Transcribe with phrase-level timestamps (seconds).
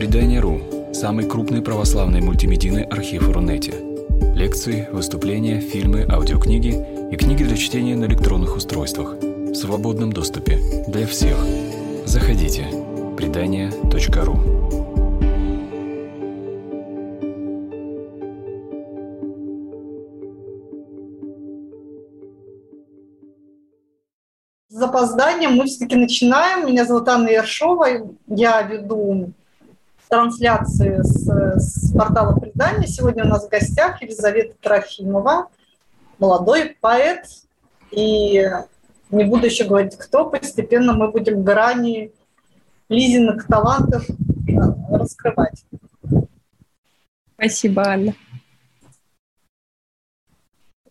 [0.00, 0.62] Предание.ру–
[0.94, 3.74] самый крупный православный мультимедийный архив Рунете.
[4.34, 10.58] Лекции, выступления, фильмы, аудиокниги и книги для чтения на электронных устройствах в свободном доступе
[10.88, 11.36] для всех.
[12.06, 12.64] Заходите.
[13.18, 14.38] Предание.ру
[24.70, 26.66] запозданием мы все-таки начинаем.
[26.66, 27.86] Меня зовут Анна Ершова.
[28.28, 29.34] Я веду
[30.10, 32.86] трансляции с, с портала предания.
[32.86, 35.48] Сегодня у нас в гостях Елизавета Трофимова,
[36.18, 37.26] молодой поэт.
[37.92, 38.44] И
[39.10, 42.12] не буду еще говорить, кто, постепенно мы будем грани
[42.88, 44.52] Лизиных талантов э,
[44.90, 45.64] раскрывать.
[47.34, 48.14] Спасибо, Анна.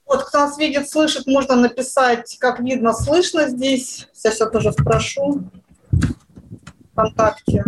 [0.05, 4.07] Вот, кто нас видит, слышит, можно написать, как видно, слышно здесь.
[4.13, 5.43] Сейчас я тоже спрошу.
[6.93, 7.63] Вконтакте.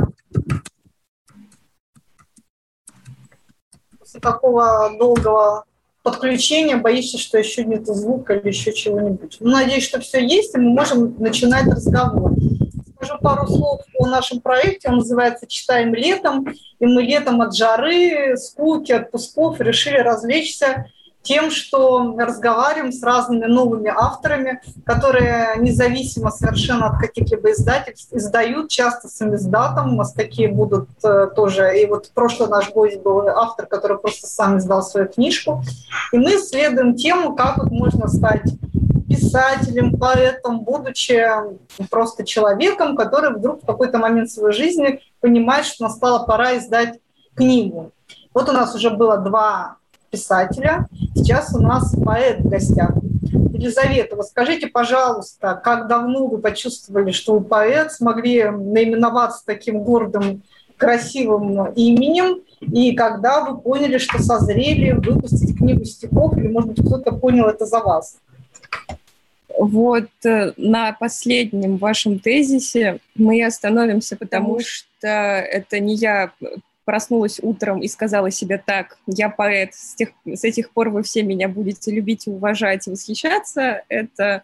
[4.20, 5.66] Такого долгого
[6.04, 9.38] подключения боишься, что еще нет звука или еще чего-нибудь.
[9.40, 12.34] Ну, надеюсь, что все есть, и мы можем начинать разговор.
[12.96, 14.90] Скажу пару слов о нашем проекте.
[14.90, 16.48] Он называется «Читаем летом».
[16.80, 20.88] И мы летом от жары, скуки, отпусков решили развлечься
[21.24, 29.08] тем, что разговариваем с разными новыми авторами, которые независимо совершенно от каких-либо издательств издают, часто
[29.08, 29.94] с издатом.
[29.94, 31.80] У нас такие будут э, тоже.
[31.80, 35.64] И вот прошлый наш гость был автор, который просто сам издал свою книжку.
[36.12, 38.44] И мы исследуем тему, как вот можно стать
[39.08, 41.24] писателем, поэтом, будучи
[41.90, 47.00] просто человеком, который вдруг в какой-то момент своей жизни понимает, что настала пора издать
[47.36, 47.92] книгу.
[48.34, 49.78] Вот у нас уже было два
[50.12, 50.88] писателя.
[51.16, 52.92] Сейчас у нас поэт в гостях.
[53.54, 60.44] Елизавета, вот скажите, пожалуйста, как давно вы почувствовали, что вы поэт, смогли наименоваться таким гордым,
[60.78, 67.12] красивым именем, и когда вы поняли, что созрели выпустить книгу стихов, или, может быть, кто-то
[67.12, 68.18] понял это за вас?
[69.58, 76.32] Вот э, на последнем вашем тезисе мы остановимся, потому что это не я
[76.92, 81.24] проснулась утром и сказала себе так, я поэт, с, тех, с этих пор вы все
[81.24, 84.44] меня будете любить, уважать и восхищаться, это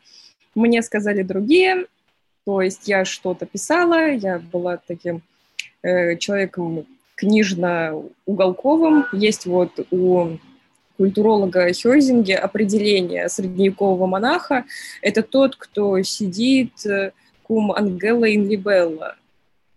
[0.55, 1.87] мне сказали другие,
[2.45, 5.23] то есть я что-то писала, я была таким
[5.81, 10.37] э, человеком книжно-уголковым, есть вот у
[10.95, 14.63] культуролога Хёйзинге определение средневекового монаха–
[15.01, 16.71] это тот, кто сидит
[17.43, 19.17] кум ангела ин либелла,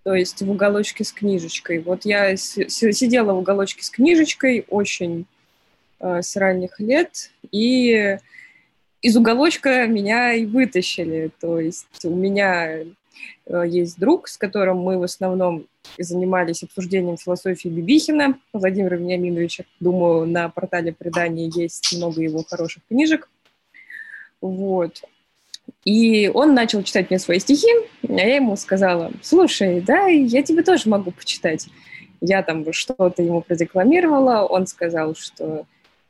[0.03, 1.81] то есть в уголочке с книжечкой.
[1.81, 5.27] Вот я сидела в уголочке с книжечкой очень
[6.01, 8.19] э, с ранних лет, и
[9.03, 11.31] из уголочка меня и вытащили.
[11.41, 12.83] То есть у меня
[13.47, 15.67] э, есть друг, с которым мы в основном
[15.99, 19.65] занимались обсуждением философии Бибихина, Владимира Вениаминовича.
[19.81, 23.29] Думаю, на портале предания есть много его хороших книжек.
[24.41, 25.03] Вот.
[25.85, 27.69] И он начал читать мне свои стихи,
[28.09, 31.69] а я ему сказала, слушай, да, я тебе тоже могу почитать.
[32.21, 35.67] Я там что-то ему продекламировала, он сказал, что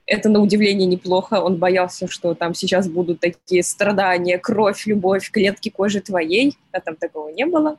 [0.07, 5.69] это на удивление неплохо, он боялся, что там сейчас будут такие страдания, кровь, любовь, клетки
[5.69, 7.79] кожи твоей, а там такого не было.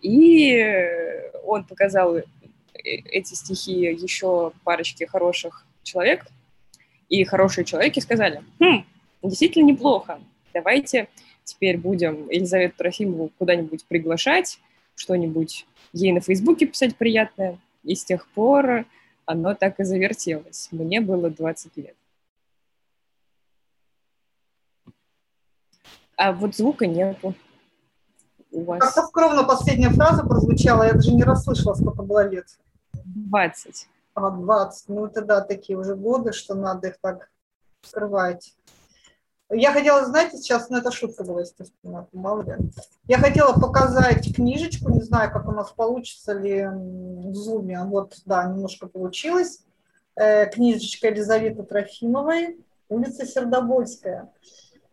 [0.00, 0.64] И
[1.44, 2.24] он показал э,
[2.82, 6.26] эти стихи еще парочке хороших человек,
[7.10, 8.84] и хорошие человеки сказали, хм,
[9.22, 10.18] действительно неплохо,
[10.52, 11.08] давайте
[11.44, 14.60] теперь будем Елизавету Трофимову куда-нибудь приглашать,
[14.94, 17.58] что-нибудь ей на Фейсбуке писать приятное.
[17.82, 18.84] И с тех пор
[19.24, 20.68] оно так и завертелось.
[20.70, 21.96] Мне было 20 лет.
[26.16, 27.34] А вот звука нету.
[28.50, 28.80] У вас.
[28.80, 32.46] Как-то скромно последняя фраза прозвучала, я даже не расслышала, сколько было лет.
[32.92, 33.88] 20.
[34.14, 34.88] А, 20.
[34.88, 37.30] Ну, это да, такие уже годы, что надо их так
[37.82, 38.54] скрывать.
[39.52, 42.54] Я хотела, знаете, сейчас, ну это шутка была, естественно, мало ли.
[43.08, 47.82] Я хотела показать книжечку, не знаю, как у нас получится ли в зуме.
[47.82, 49.64] Вот, да, немножко получилось.
[50.14, 54.30] Э, книжечка Елизаветы Трофимовой, улица Сердобольская.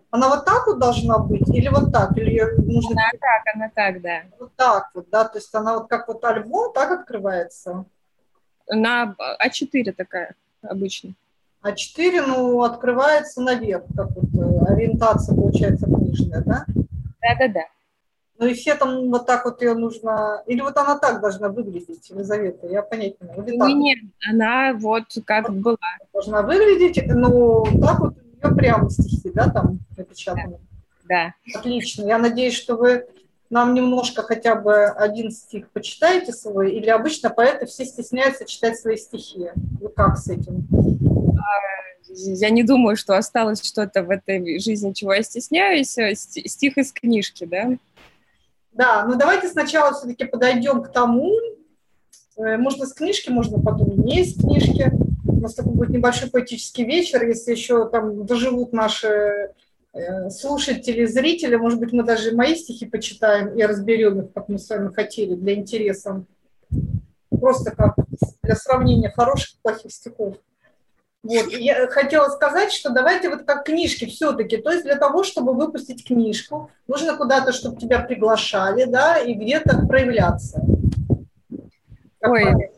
[0.10, 2.18] Она вот так вот должна быть или вот так?
[2.18, 2.92] Или нужно...
[2.92, 4.22] Она так, она так, да.
[4.40, 7.86] Вот так вот, да, то есть она вот как вот альбом так открывается?
[8.68, 11.14] На А4 такая обычно.
[11.72, 16.66] А4, ну, открывается наверх, как вот э, ориентация получается книжная, да?
[17.22, 17.62] Да-да-да.
[18.40, 20.44] Ну и все там вот так вот ее нужно...
[20.46, 23.42] Или вот она так должна выглядеть, Елизавета, я понять не могу.
[23.42, 24.00] Или Нет,
[24.30, 25.78] она вот как вот была.
[26.14, 30.60] Должна выглядеть, но так вот у нее прямо стихи, да, там напечатаны?
[31.10, 31.34] Да.
[31.56, 32.06] Отлично.
[32.06, 33.08] Я надеюсь, что вы
[33.50, 38.98] нам немножко хотя бы один стих почитаете свой, или обычно поэты все стесняются читать свои
[38.98, 39.50] стихи?
[39.80, 40.68] Вы как с этим?
[42.10, 45.96] Я не думаю, что осталось что-то в этой жизни, чего я стесняюсь.
[46.16, 47.78] Стих из книжки, да?
[48.72, 51.34] Да, но давайте сначала все-таки подойдем к тому,
[52.38, 54.92] э, можно с книжки, можно потом не из книжки.
[55.28, 59.52] У нас такой будет небольшой поэтический вечер, если еще там доживут наши
[60.30, 64.70] слушатели, зрители, может быть, мы даже мои стихи почитаем и разберем их, как мы с
[64.70, 66.26] вами хотели, для интереса.
[67.30, 67.96] Просто как
[68.44, 70.38] для сравнения хороших и плохих стихов.
[71.24, 71.52] Вот.
[71.52, 76.06] Я хотела сказать, что давайте вот как книжки все-таки, то есть для того, чтобы выпустить
[76.06, 80.64] книжку, нужно куда-то, чтобы тебя приглашали, да, и где-то проявляться.
[82.20, 82.72] Как Ой,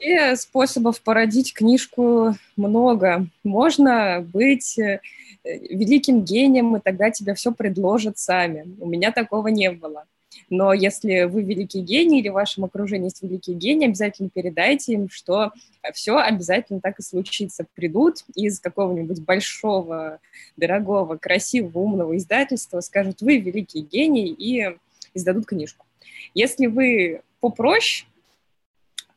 [0.00, 3.26] и способов породить книжку много.
[3.44, 5.00] Можно быть э,
[5.44, 8.74] великим гением, и тогда тебе все предложат сами.
[8.80, 10.04] У меня такого не было.
[10.48, 15.08] Но если вы великий гений или в вашем окружении есть великий гений, обязательно передайте им,
[15.08, 15.52] что
[15.92, 17.66] все обязательно так и случится.
[17.74, 20.18] Придут из какого-нибудь большого,
[20.56, 24.76] дорогого, красивого, умного издательства, скажут, вы великий гений, и
[25.14, 25.86] издадут книжку.
[26.34, 28.08] Если вы попроще,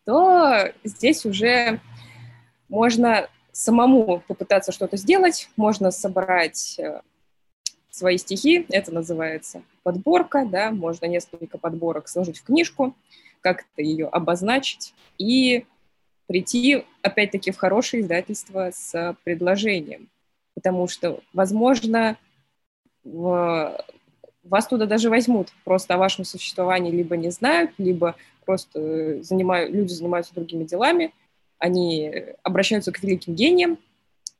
[0.06, 1.80] то здесь уже
[2.70, 7.02] можно самому попытаться что-то сделать, можно собрать э,
[7.90, 12.96] свои стихи, это называется подборка, да, можно несколько подборок сложить в книжку,
[13.42, 15.66] как-то ее обозначить и
[16.28, 20.10] прийти, опять-таки, в хорошее издательство с предложением,
[20.56, 22.18] потому что, возможно,
[23.04, 23.86] в...
[24.44, 28.16] вас туда даже возьмут, просто о вашем существовании либо не знают, либо
[28.46, 31.14] просто занимают, люди занимаются другими делами,
[31.64, 32.14] они
[32.44, 33.80] обращаются к великим гениям,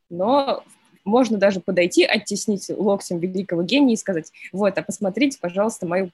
[0.10, 0.66] но
[1.06, 6.12] можно даже подойти, оттеснить локтем великого гения и сказать, вот, а посмотрите, пожалуйста, мою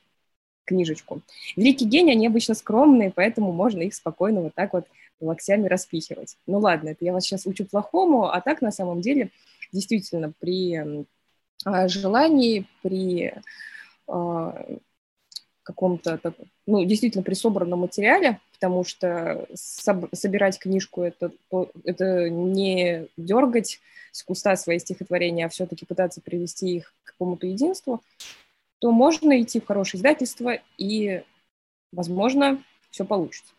[0.66, 1.22] книжечку.
[1.56, 4.86] Великие гении, они обычно скромные, поэтому можно их спокойно вот так вот
[5.20, 6.38] локтями распихивать.
[6.46, 9.32] Ну ладно, это я вас сейчас учу плохому, а так на самом деле
[9.72, 11.06] действительно при
[11.66, 13.34] а, желании, при
[14.08, 14.64] а,
[15.70, 16.20] каком-то,
[16.66, 21.32] ну, действительно при собранном материале, потому что соб- собирать книжку это,
[21.84, 23.80] это не дергать
[24.12, 28.02] с куста свои стихотворения, а все-таки пытаться привести их к какому-то единству,
[28.80, 31.22] то можно идти в хорошее издательство, и,
[31.92, 33.54] возможно, все получится.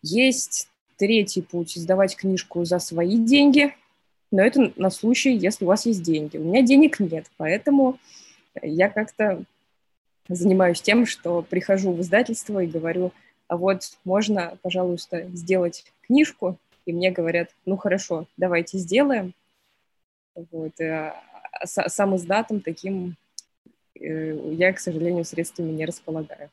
[0.00, 3.74] Есть третий путь– издавать книжку за свои деньги,
[4.30, 6.36] но это на случай, если у вас есть деньги.
[6.36, 7.98] У меня денег нет, поэтому
[8.62, 9.42] я как-то
[10.28, 13.12] занимаюсь тем, что прихожу в издательство и говорю,
[13.48, 19.34] а вот можно, пожалуйста, сделать книжку, и мне говорят, ну хорошо, давайте сделаем.
[20.34, 20.80] Вот.
[20.80, 21.20] А
[21.64, 23.16] сам издатом таким
[23.94, 26.50] э, я, к сожалению, средствами не располагаю.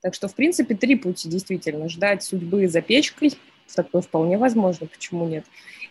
[0.00, 1.88] Так что, в принципе, три пути действительно.
[1.88, 3.34] Ждать судьбы за печкой,
[3.74, 5.44] такое вполне возможно, почему нет.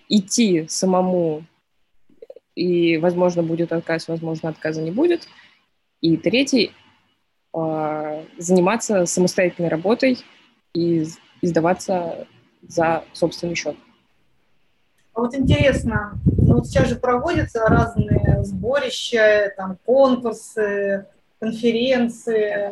[0.09, 1.45] Идти самому,
[2.55, 5.27] и, возможно, будет отказ, возможно, отказа не будет–
[6.01, 6.71] и третий
[7.53, 10.23] а, заниматься самостоятельной работой
[10.73, 11.07] и
[11.41, 12.27] издаваться
[12.61, 13.75] за собственный счет.
[15.13, 21.07] А вот интересно, ну вот сейчас же проводятся разные сборища, там конкурсы,
[21.39, 22.71] конференции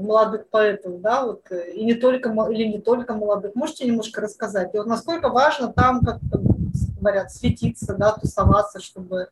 [0.00, 1.42] молодых поэтов, да, вот,
[1.74, 3.54] и не только, или не только молодых.
[3.54, 4.74] Можете немножко рассказать?
[4.74, 6.20] И вот насколько важно там, как
[7.00, 9.28] говорят, светиться, да, тусоваться, чтобы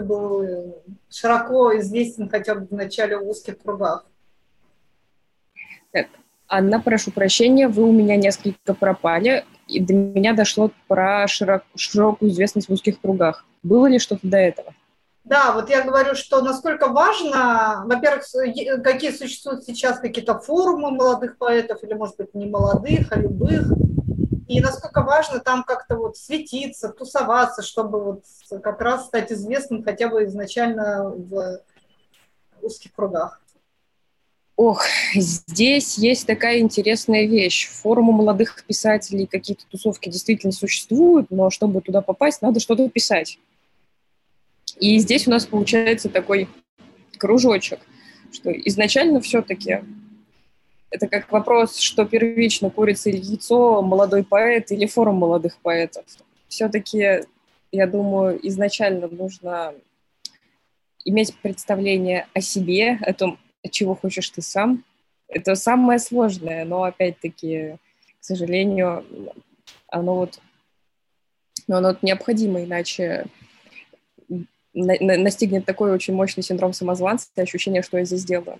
[0.00, 0.72] ты был э,
[1.10, 4.06] широко известен хотя бы в начале в узких кругах.
[5.92, 6.06] Так,
[6.48, 12.30] Анна, прошу прощения, вы у меня несколько пропали, и до меня дошло про широк, широкую
[12.30, 13.44] известность в узких кругах.
[13.62, 14.74] Было ли что-то до этого?
[15.24, 18.24] Да, вот я говорю, что насколько важно, во-первых,
[18.82, 23.70] какие существуют сейчас какие-то форумы молодых поэтов, или, может быть, не молодых, а любых,
[24.50, 28.24] и насколько важно там как-то вот светиться, тусоваться, чтобы вот
[28.64, 31.60] как раз стать известным хотя бы изначально в
[32.60, 33.40] узких кругах.
[34.56, 34.82] Ох,
[35.14, 37.68] здесь есть такая интересная вещь.
[37.68, 43.38] Форумы молодых писателей, какие-то тусовки действительно существуют, но чтобы туда попасть, надо что-то писать.
[44.80, 46.48] И здесь у нас получается такой
[47.18, 47.78] кружочек,
[48.32, 49.84] что изначально все-таки
[50.90, 56.04] это как вопрос, что первично, курица или яйцо, молодой поэт или форум молодых поэтов.
[56.48, 57.22] Все-таки,
[57.70, 59.74] я думаю, изначально нужно
[61.04, 63.38] иметь представление о себе, о том,
[63.70, 64.84] чего хочешь ты сам.
[65.28, 67.76] Это самое сложное, но опять-таки,
[68.20, 69.04] к сожалению,
[69.86, 70.40] оно вот,
[71.68, 73.26] но оно вот необходимо, иначе
[74.72, 78.58] настигнет такой очень мощный синдром самозванца, ощущение, что я здесь делаю.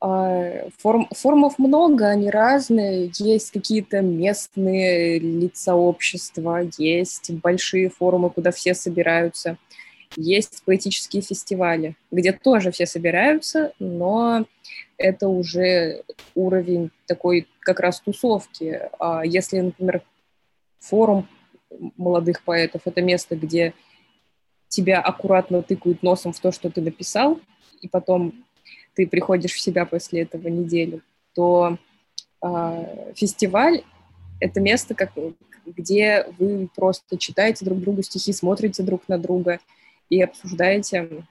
[0.00, 3.10] А, форм, формов много, они разные.
[3.18, 9.58] Есть какие-то местные лица общества, есть большие форумы, куда все собираются.
[10.16, 14.46] Есть поэтические фестивали, где тоже все собираются, но
[14.96, 16.02] это уже
[16.34, 18.88] уровень такой как раз тусовки.
[18.98, 20.02] А если, например,
[20.80, 21.28] форум
[21.96, 23.74] молодых поэтов— это место, где
[24.68, 27.38] тебя аккуратно тыкают носом в то, что ты написал,
[27.80, 28.44] и потом
[29.00, 31.00] ты приходишь в себя после этого неделю,
[31.34, 31.78] то
[32.42, 33.82] э, фестиваль—
[34.40, 35.12] это место, как,
[35.64, 39.58] где вы просто читаете друг другу стихи, смотрите друг на друга
[40.10, 41.24] и обсуждаете,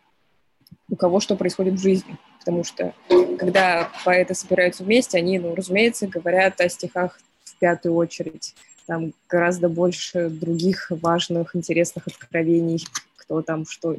[0.90, 2.18] у кого что происходит в жизни.
[2.40, 2.96] Потому что
[3.38, 8.56] когда поэты собираются вместе, они, ну, разумеется, говорят о стихах в пятую очередь.
[8.88, 12.84] Там гораздо больше других важных, интересных откровений,
[13.16, 13.96] кто там что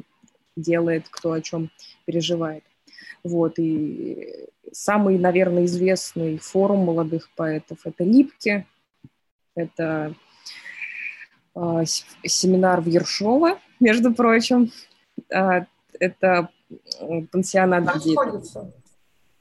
[0.57, 1.71] делает, кто о чем
[2.03, 2.65] переживает.
[3.23, 8.65] Вот, и самый, наверное, известный форум молодых поэтов— это Липки,
[9.55, 10.13] это
[11.55, 11.83] э,
[12.23, 14.71] семинар в Ершово, между прочим.
[15.29, 15.65] Э,
[15.99, 16.49] это
[17.31, 18.15] пансионат, Там где...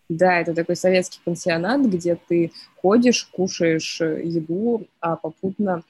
[0.09, 5.85] Да, это такой советский пансионат, где ты ходишь, кушаешь еду, а попутно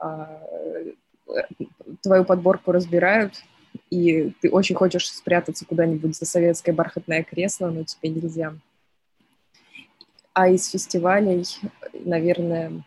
[0.00, 0.92] э,
[2.02, 3.42] твою подборку разбирают,
[3.90, 8.54] и ты очень хочешь спрятаться куда-нибудь за советское бархатное кресло, но тебе нельзя.
[10.34, 11.44] А из фестивалей,
[11.92, 12.84] наверное,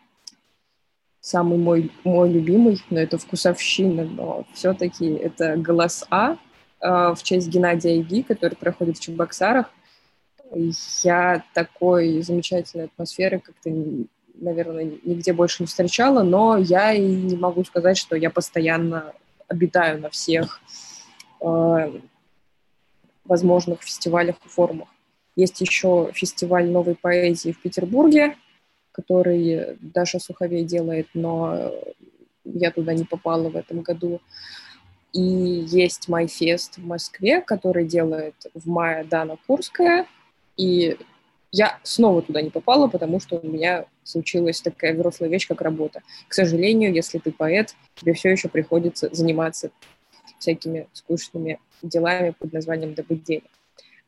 [1.20, 6.36] самый мой, мой любимый, но это вкусовщина, но все-таки это «Голос А» э,
[6.80, 9.70] в честь Геннадия Иги, который проходит в Чебоксарах.
[11.02, 13.70] Я такой замечательной атмосферы как-то,
[14.34, 19.12] наверное, нигде больше не встречала, но я и не могу сказать, что я постоянно
[19.48, 20.60] обитаю на всех
[21.40, 22.00] э,
[23.24, 24.88] возможных фестивалях и форумах.
[25.34, 28.36] Есть еще фестиваль новой поэзии в Петербурге,
[28.92, 31.72] который Даша Суховей делает, но
[32.44, 34.20] я туда не попала в этом году.
[35.12, 40.06] И есть Майфест в Москве, который делает в мае Дана Курская.
[40.56, 40.96] И
[41.52, 46.02] я снова туда не попала, потому что у меня случилась такая взрослая вещь, как работа.
[46.28, 49.70] К сожалению, если ты поэт, тебе все еще приходится заниматься
[50.38, 53.50] всякими скучными делами под названием «добыть денег».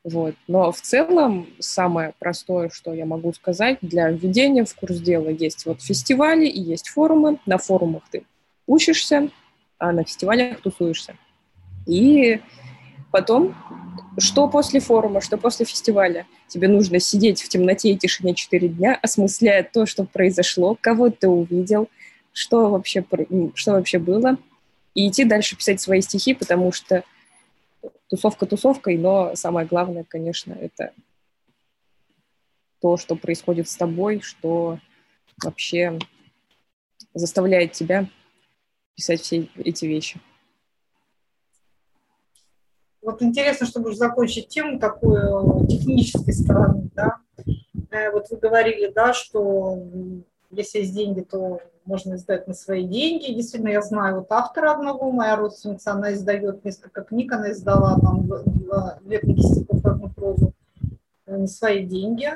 [0.04, 0.34] Вот.
[0.46, 5.66] Но в целом самое простое, что я могу сказать, для введения в курс дела есть
[5.66, 7.38] вот фестивали и есть форумы.
[7.46, 8.24] На форумах ты
[8.66, 9.28] учишься,
[9.78, 11.16] а на фестивалях тусуешься.
[11.86, 12.40] И
[13.10, 13.54] потом,
[14.18, 16.26] что после форума, что после фестиваля?
[16.48, 21.28] Тебе нужно сидеть в темноте и тишине 4 дня, осмысляя то, что произошло, кого ты
[21.28, 21.88] увидел,
[22.32, 23.04] что вообще,
[23.54, 24.36] что вообще было,
[24.94, 27.04] и идти дальше писать свои стихи, потому что
[28.08, 30.92] тусовка тусовкой, но самое главное, конечно, это
[32.80, 34.78] то, что происходит с тобой, что
[35.42, 35.98] вообще
[37.14, 38.08] заставляет тебя
[38.94, 40.20] писать все эти вещи.
[43.08, 47.16] Вот интересно, чтобы уже закончить тему такую технической стороны, да.
[47.90, 49.82] Э, вот вы говорили, да, что
[50.50, 53.32] если есть деньги, то можно издать на свои деньги.
[53.32, 58.28] Действительно, я знаю вот автора одного, моя родственница, она издает несколько книг, она издала там
[59.00, 60.52] две книги стихов одну прозу
[61.24, 62.32] э, на свои деньги.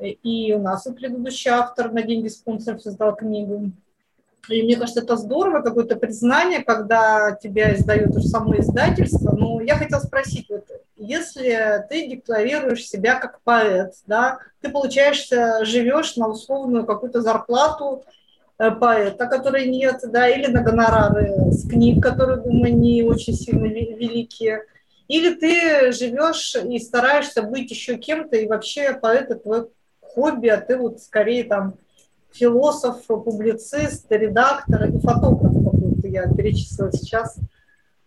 [0.00, 3.72] И у нас и предыдущий автор на деньги спонсоров создал книгу.
[4.48, 9.32] И мне кажется, это здорово, какое-то признание, когда тебя издают уже само издательство.
[9.36, 15.28] Но я хотела спросить, вот, если ты декларируешь себя как поэт, да, ты, получаешь,
[15.66, 18.04] живешь на условную какую-то зарплату
[18.58, 23.66] Э, поэта, который нет, да, или на гонорары с книг, которые, думаю, не очень сильно
[23.66, 24.62] великие.
[25.08, 29.66] Или ты живешь и стараешься быть еще кем-то, и вообще поэт– это твое
[30.00, 31.74] хобби, а ты вот скорее там
[32.38, 36.08] философ, публицист, редактор и фотограф какой-то.
[36.08, 37.38] Я перечислила сейчас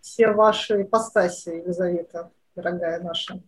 [0.02, 3.40] все ваши ипостаси, Елизавета, дорогая наша.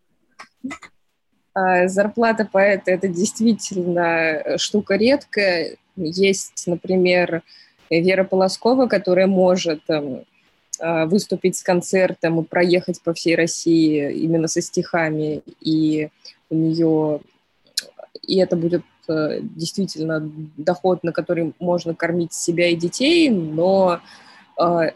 [1.54, 5.78] А, зарплата поэта– это действительно штука редкая.
[5.96, 7.44] Есть, например,
[7.90, 10.24] Вера Полоскова, которая может эм,
[10.80, 16.10] а, выступить с концертом и проехать по всей России именно со стихами, и
[16.50, 17.22] у нее
[18.28, 19.01] и это будет э,
[19.42, 24.02] действительно доход, на который можно кормить себя и детей, но
[24.60, 24.92] э,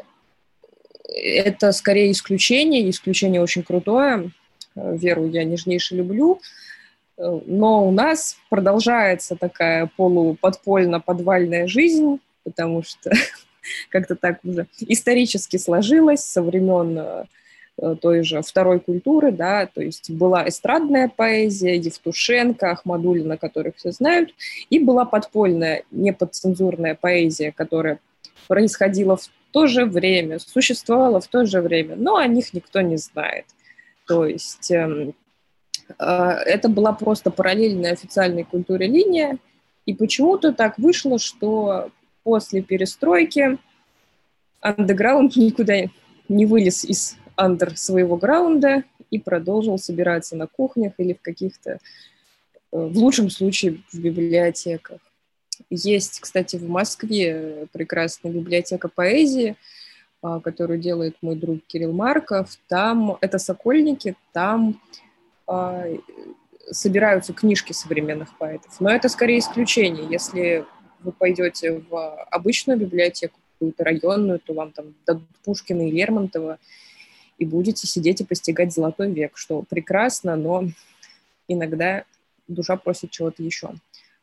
[1.09, 4.31] это скорее исключение, исключение очень крутое.
[4.75, 6.41] Веру я нежнейше люблю,
[7.17, 13.11] но у нас продолжается такая полуподпольно-подвальная жизнь, потому что
[13.89, 17.23] как-то так уже исторически сложилось со времен э,
[18.01, 24.33] той же второй культуры, да, то есть была эстрадная поэзия, Евтушенко, Ахмадулина, которых все знают,
[24.69, 27.99] и была подпольная, неподцензурная поэзия, которая
[28.47, 32.97] происходила в то же время, существовала в то же время, но о них никто не
[32.97, 33.45] знает.
[34.07, 35.11] То есть э,
[35.97, 39.37] э, это была просто параллельная официальной культуре линия,
[39.85, 41.89] и почему-то так вышло, что
[42.23, 43.57] после перестройки
[44.61, 45.75] андеграунд никуда
[46.27, 51.77] не вылез из андер своего граунда и продолжил собираться на кухнях или в каких-то, э,
[52.71, 54.99] в лучшем случае, в библиотеках.
[55.69, 59.55] Есть, кстати, в Москве прекрасная библиотека поэзии,
[60.21, 62.49] а, которую делает мой друг Кирилл Марков.
[62.67, 64.81] Там, это Сокольники, там
[65.47, 65.85] а,
[66.71, 68.79] собираются книжки современных поэтов.
[68.79, 70.07] Но это скорее исключение.
[70.09, 70.65] Если
[71.01, 76.57] вы пойдете в обычную библиотеку, какую-то районную, то вам там дадут Пушкина и Лермонтова,
[77.37, 80.65] и будете сидеть и постигать золотой век, что прекрасно, но
[81.47, 82.05] иногда
[82.47, 83.73] душа просит чего-то еще.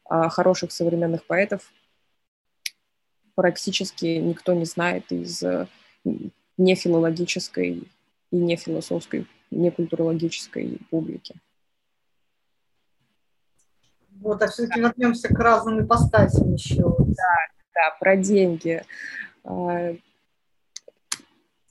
[0.05, 1.73] А хороших современных поэтов
[3.35, 5.43] практически никто не знает из
[6.57, 7.89] нефилологической
[8.31, 11.35] и нефилософской, некультурологической публики.
[14.21, 16.95] Вот, а все-таки вернемся к разным ипостасям еще.
[16.99, 17.37] Да,
[17.75, 18.85] да, про деньги.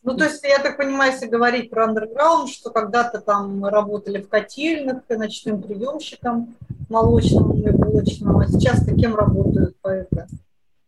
[0.03, 4.29] Ну, то есть, я так понимаю, если говорить про андерграунд, что когда-то там работали в
[4.29, 6.55] котельных, ночным приемщиком
[6.89, 10.27] молочным и булочным, а сейчас таким работают поэты?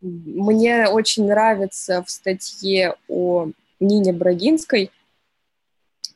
[0.00, 3.48] Мне очень нравится в статье о
[3.80, 4.90] Нине Брагинской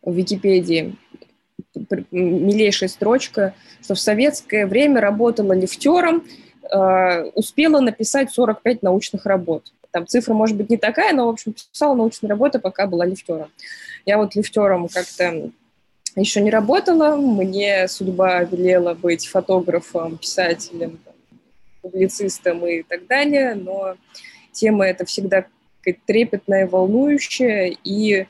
[0.02, 0.96] в Википедии
[2.10, 6.24] милейшая строчка, что в советское время работала лифтером,
[6.70, 9.72] э, успела написать 45 научных работ.
[9.90, 13.50] Там цифра может быть не такая, но, в общем, писала научные работы, пока была лифтером.
[14.04, 15.50] Я вот лифтером как-то
[16.16, 20.98] еще не работала, мне судьба велела быть фотографом, писателем,
[21.82, 23.96] публицистом и так далее, но
[24.52, 25.46] тема эта всегда
[26.06, 28.26] трепетная, волнующая, и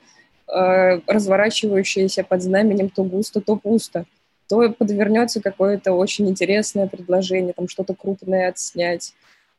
[0.46, 4.04] э, разворачивающаяся под знаменем то густо, то пусто.
[4.48, 9.14] То подвернется какое-то очень интересное предложение, там что-то крупное отснять,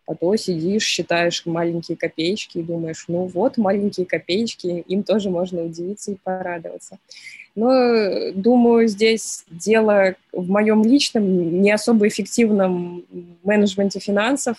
[0.10, 5.62] а то сидишь, считаешь маленькие копеечки и думаешь, ну вот, маленькие копеечки, им тоже можно
[5.62, 6.98] удивиться и порадоваться.
[7.54, 13.04] Но, думаю, здесь дело в моем личном, не особо эффективном
[13.44, 14.58] менеджменте финансов.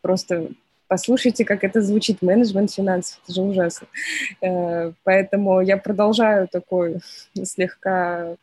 [0.00, 0.48] Просто
[0.88, 3.86] Послушайте, как это звучит, менеджмент финансов, это же ужасно.
[4.40, 7.00] Э, поэтому я продолжаю такой
[7.44, 8.36] слегка э,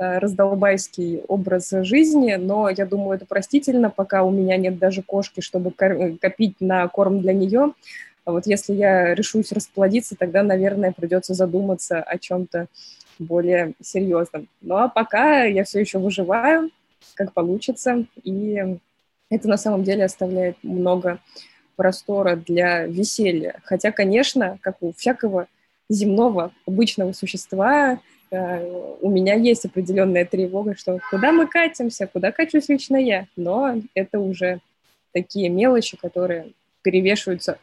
[0.00, 5.70] раздолбайский образ жизни, но я думаю, это простительно, пока у меня нет даже кошки, чтобы
[5.70, 7.74] копить на корм для нее.
[8.24, 12.66] А вот если я решусь расплодиться, тогда, наверное, придется задуматься о чем-то
[13.18, 14.48] более серьезном.
[14.62, 16.70] Ну а пока я все еще выживаю,
[17.14, 18.78] как получится, и
[19.30, 21.20] это на самом деле оставляет много
[21.76, 23.60] простора для веселья.
[23.64, 25.46] Хотя, конечно, как у всякого
[25.88, 27.98] земного обычного существа, э,
[28.30, 33.26] у меня есть определенная тревога, что куда мы катимся, куда качусь лично я.
[33.36, 34.60] Но это уже
[35.12, 37.58] такие мелочи, которые перевешиваются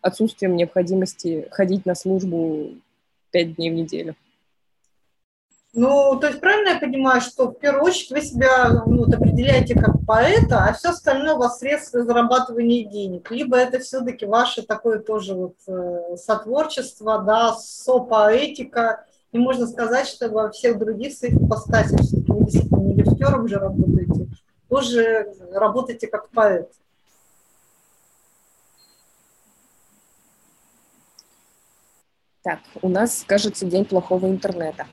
[0.00, 2.70] отсутствием необходимости ходить на службу
[3.30, 4.14] пять дней в неделю.
[5.76, 9.74] Ну, то есть правильно я понимаю, что в первую очередь вы себя ну, вот, определяете
[9.74, 13.28] как поэта, а все остальное у вас средства зарабатывания денег.
[13.32, 19.04] Либо это все-таки ваше такое тоже вот э, сотворчество, да, сопоэтика.
[19.34, 23.56] И можно сказать, что во всех других своих ипостасях, все-таки вы действительно не лифтером же
[23.56, 24.28] работаете,
[24.68, 26.72] тоже работаете как поэт.
[32.42, 34.86] Так, у нас, кажется, день плохого интернета.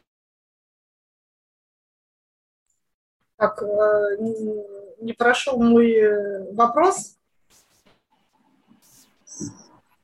[3.36, 4.18] Так, э,
[5.02, 7.16] не прошел мой э, вопрос.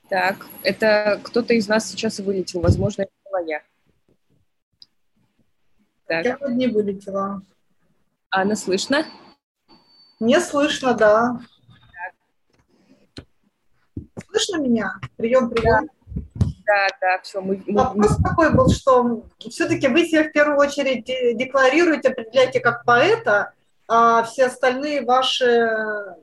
[0.10, 3.64] Так, это кто-то из нас сейчас вылетел, возможно, это была я.
[6.08, 6.26] Так.
[6.26, 7.42] Я не вылетела.
[8.32, 9.06] Анна, слышно?
[10.20, 11.40] Не слышно, да.
[13.16, 13.26] Так.
[14.30, 14.94] Слышно меня?
[15.18, 15.90] Прием, прием.
[16.66, 17.42] Да, да, все.
[17.42, 21.06] Мы, мы, Вопрос такой был, что все-таки вы себя в первую очередь
[21.38, 23.54] декларируете, определяете как поэта,
[23.88, 26.16] а все остальные ваши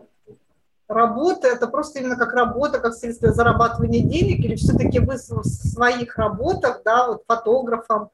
[0.86, 6.18] работы, это просто именно как работа, как средство зарабатывания денег, или все-таки вы в своих
[6.18, 8.10] работах, да, вот фотографом,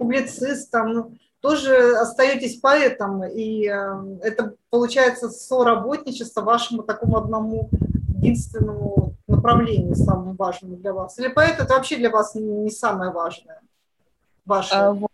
[0.00, 7.68] публицистом, ну, тоже остаетесь поэтом, и э, это получается соработничество вашему такому одному
[8.16, 11.18] единственному направлении самым важным для вас?
[11.18, 13.60] Или поэт это вообще для вас не самое важное?
[14.46, 14.74] Ваше?
[14.74, 15.10] А, вот.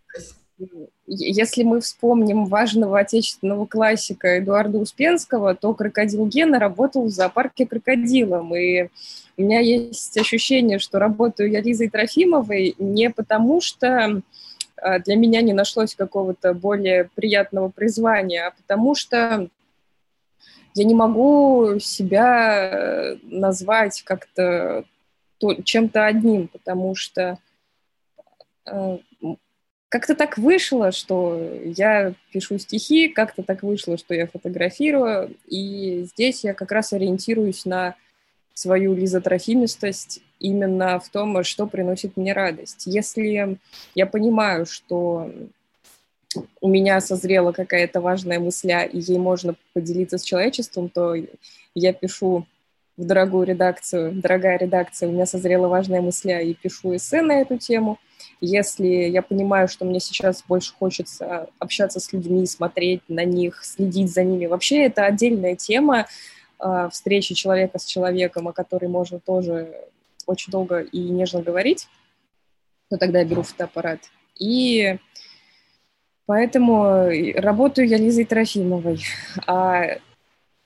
[1.06, 8.54] Если мы вспомним важного отечественного классика Эдуарда Успенского, то крокодил Гена работал в зоопарке крокодилом.
[8.54, 8.88] И
[9.36, 14.22] у меня есть ощущение, что работаю я Лизой Трофимовой не потому, что
[15.04, 19.48] для меня не нашлось какого-то более приятного призвания, а потому что
[20.74, 24.84] я не могу себя э, назвать как-то
[25.64, 27.38] чем-то одним, потому что
[28.66, 28.98] э,
[29.88, 36.44] как-то так вышло, что я пишу стихи, как-то так вышло, что я фотографирую, и здесь
[36.44, 37.94] я как раз ориентируюсь на
[38.52, 42.84] свою лизотрофимистость именно в том, что приносит мне радость.
[42.86, 43.58] Если
[43.94, 45.30] я понимаю, что
[46.60, 51.14] у меня созрела какая-то важная мысля, и ей можно поделиться с человечеством, то
[51.74, 52.46] я пишу
[52.96, 57.58] в дорогую редакцию, дорогая редакция, у меня созрела важная мысля, и пишу эссе на эту
[57.58, 57.98] тему.
[58.40, 64.12] Если я понимаю, что мне сейчас больше хочется общаться с людьми, смотреть на них, следить
[64.12, 66.06] за ними, вообще это отдельная тема,
[66.58, 69.74] э, встречи человека с человеком, о которой можно тоже
[70.26, 71.88] очень долго и нежно говорить,
[72.90, 74.00] то тогда я беру фотоаппарат.
[74.38, 74.98] И
[76.26, 79.02] поэтому работаю я Лизой Трофимовой.
[79.46, 79.98] А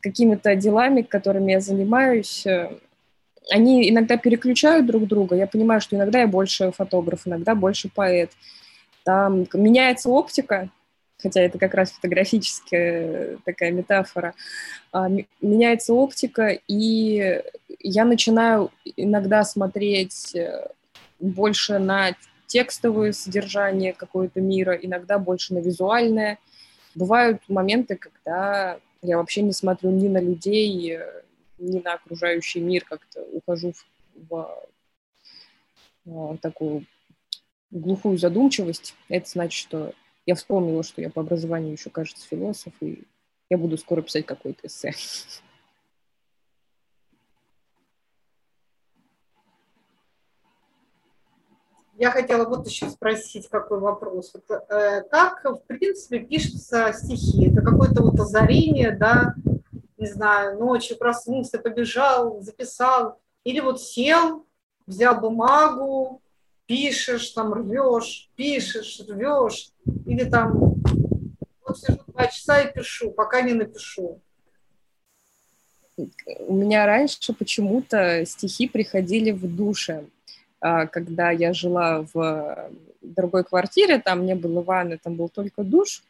[0.01, 2.71] какими-то делами, которыми я занимаюсь, э,
[3.51, 5.37] они иногда переключают друг друга.
[5.37, 8.31] Я понимаю, что иногда я больше фотограф, иногда больше поэт.
[9.05, 10.71] Там меняется оптика,
[11.23, 14.35] хотя это как раз фотографическая такая метафора,
[14.93, 15.09] а,
[15.41, 17.43] меняется оптика, и
[17.79, 20.69] я начинаю иногда смотреть э,
[21.19, 22.15] больше на
[22.47, 26.39] текстовое содержание какое-то мира, иногда больше на визуальное.
[26.95, 31.23] Бывают моменты, когда я вообще не смотрю ни на людей, э,
[31.59, 33.73] ни на окружающий мир, как-то ухожу
[34.15, 34.69] в, в,
[36.05, 36.85] в такую
[37.71, 38.95] глухую задумчивость.
[39.09, 39.93] Это значит, что
[40.27, 43.05] я вспомнила, что я по образованию еще, кажется, философ, и
[43.49, 44.93] я буду скоро писать какое-то эссе.
[52.01, 54.33] Я хотела вот еще спросить, какой вопрос.
[54.33, 57.51] Вот, э, как, в принципе, пишутся стихи?
[57.51, 59.35] Это какое-то вот озарение, да,
[59.99, 64.47] не знаю, ночью проснулся, побежал, записал, или вот сел,
[64.87, 66.23] взял бумагу,
[66.71, 69.71] пишешь, там рвешь, пишешь, рвешь,
[70.07, 70.77] или там
[71.67, 74.21] вот сижу два часа и пишу, пока не напишу.
[75.97, 80.05] У меня раньше почему-то стихи приходили в душе.
[80.61, 82.71] А, когда я жила в
[83.03, 86.05] другой квартире, там не было ванны, там был только душ.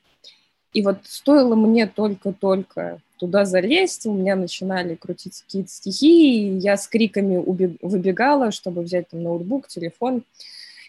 [0.74, 6.76] И вот стоило мне только-только туда залезть, у меня начинали крутиться какие-то стихи, и я
[6.76, 7.76] с криками убег...
[7.82, 10.24] выбегала, чтобы взять там ноутбук, телефон.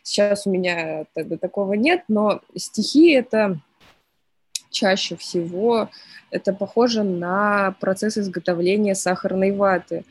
[0.02, 3.60] Сейчас у меня тогда такого нет, но стихи— это
[4.72, 5.90] чаще всего
[6.32, 10.06] это похоже на процесс изготовления сахарной ваты.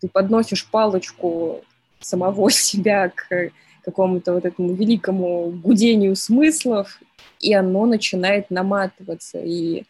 [0.00, 1.64] Ты подносишь палочку
[2.00, 3.50] самого себя к
[3.82, 7.00] какому-то вот этому великому гудению смыслов,
[7.40, 9.84] и оно начинает наматываться, и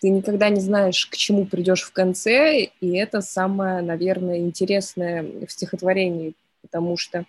[0.00, 5.52] ты никогда не знаешь, к чему придешь в конце, и это самое, наверное, интересное в
[5.52, 7.26] стихотворении, потому что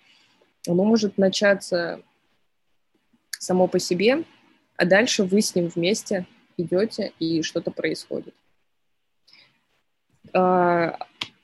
[0.66, 2.00] оно может начаться
[3.38, 4.24] само по себе,
[4.76, 8.34] а дальше вы с ним вместе идете, и что-то происходит.
[10.32, 10.98] А,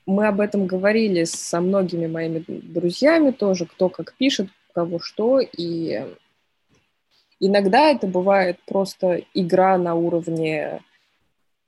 [0.05, 6.07] мы об этом говорили со многими моими друзьями тоже, кто как пишет, кого что, и
[7.39, 10.81] иногда это бывает просто игра на уровне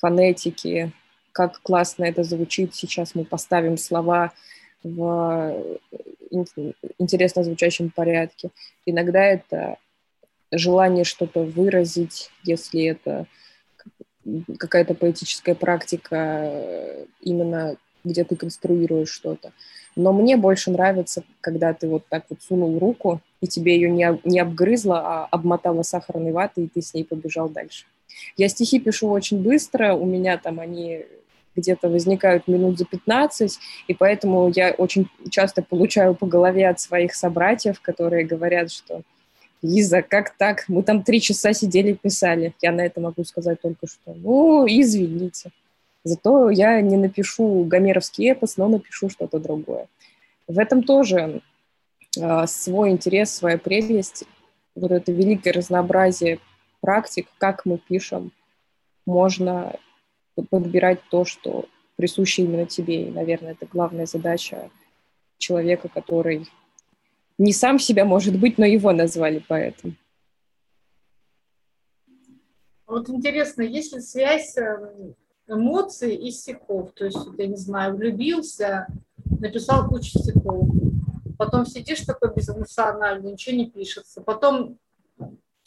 [0.01, 0.91] фонетики,
[1.31, 4.33] как классно это звучит, сейчас мы поставим слова
[4.83, 5.77] в
[6.97, 8.49] интересно звучащем порядке.
[8.85, 9.77] Иногда это
[10.51, 13.27] желание что-то выразить, если это
[14.57, 16.51] какая-то поэтическая практика
[17.21, 19.51] именно где ты конструируешь что-то.
[19.95, 24.19] Но мне больше нравится, когда ты вот так вот сунул руку, и тебе ее не,
[24.23, 27.85] не обгрызла, а обмотала сахарной ватой, и ты с ней побежал дальше.
[28.38, 31.06] Я стихи пишу очень быстро, у меня там они
[31.56, 37.13] где-то возникают минут за 15, и поэтому я очень часто получаю по голове от своих
[37.13, 39.02] собратьев, которые говорят, что
[39.62, 40.65] Лиза, как так?
[40.67, 42.54] Мы там три часа сидели и писали.
[42.62, 45.52] Я на это могу сказать только что, ну, извините.
[46.04, 49.88] Зато я не напишу гомеровский эпос, но напишу что-то другое.
[50.47, 51.41] В этом тоже
[52.19, 54.24] э, свой интерес, своя прелесть,
[54.74, 56.39] вот это великое разнообразие
[56.81, 58.31] практик, как мы пишем,
[59.05, 59.79] можно
[60.49, 61.65] подбирать то, что
[61.95, 63.07] присуще именно тебе.
[63.07, 64.69] И, наверное, это главная задача
[65.37, 66.47] человека, который
[67.37, 69.97] не сам себя может быть, но его назвали поэтом.
[72.85, 75.15] Вот интересно, есть ли связь эм,
[75.47, 76.91] эмоций и стихов?
[76.93, 78.87] То есть, я не знаю, влюбился,
[79.39, 80.67] написал кучу стихов,
[81.37, 84.77] потом сидишь такой безэмоциональный, ничего не пишется, потом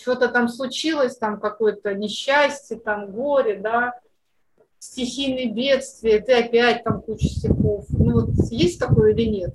[0.05, 3.95] что-то там случилось, там какое-то несчастье, там горе, да,
[4.79, 7.87] стихийные бедствия, ты опять там куча стихов.
[7.89, 9.55] Ну вот есть такое или нет?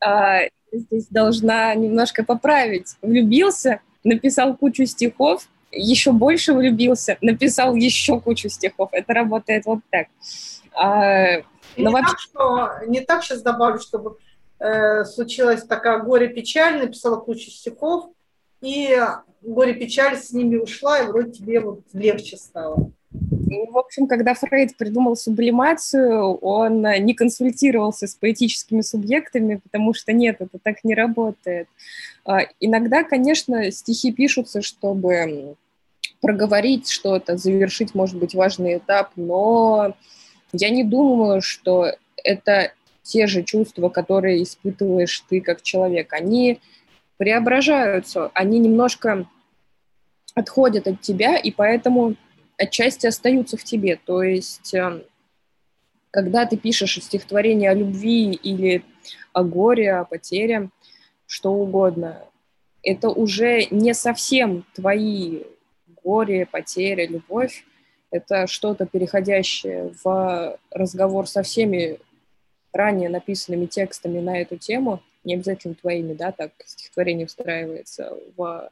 [0.00, 2.96] А, здесь должна немножко поправить.
[3.02, 8.88] Влюбился, написал кучу стихов, еще больше влюбился, написал еще кучу стихов.
[8.92, 10.06] Это работает вот так.
[10.74, 11.42] А,
[11.76, 12.12] но не, вообще...
[12.12, 14.16] так что, не так сейчас добавлю, чтобы
[14.58, 18.12] э, случилась такая горе-печаль, написала кучу стихов,
[18.60, 18.96] и
[19.42, 22.92] горе-печаль с ними ушла, и вроде тебе вот легче стало.
[23.10, 30.36] В общем, когда Фрейд придумал сублимацию, он не консультировался с поэтическими субъектами, потому что нет,
[30.40, 31.68] это так не работает.
[32.26, 35.56] А, иногда, конечно, стихи пишутся, чтобы
[36.20, 39.94] проговорить что-то, завершить, может быть, важный этап, но
[40.52, 41.92] я не думаю, что
[42.22, 46.12] это те же чувства, которые испытываешь ты как человек.
[46.12, 46.60] Они
[47.18, 49.26] преображаются, они немножко
[50.34, 52.14] отходят от тебя, и поэтому
[52.56, 53.98] отчасти остаются в тебе.
[54.04, 55.02] То есть, эм,
[56.10, 58.84] когда ты пишешь стихотворение о любви или
[59.32, 60.70] о горе, о потере,
[61.26, 62.24] что угодно,
[62.82, 65.42] это уже не совсем твои
[66.02, 67.64] горе, потеря, любовь.
[68.10, 71.98] Это что-то переходящее в разговор со всеми
[72.72, 78.70] ранее написанными текстами на эту тему, не обязательно твоими, да, так стихотворение встраивается в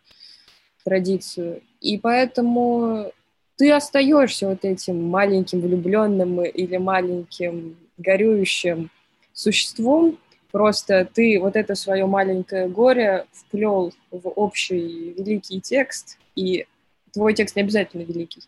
[0.85, 1.63] традицию.
[1.81, 3.13] И поэтому
[3.57, 8.91] ты остаешься вот этим маленьким влюбленным или маленьким горюющим
[9.33, 10.19] существом,
[10.53, 16.67] просто ты вот это свое маленькое горе вплел в общий великий текст, и
[17.13, 18.43] твой текст не обязательно великий.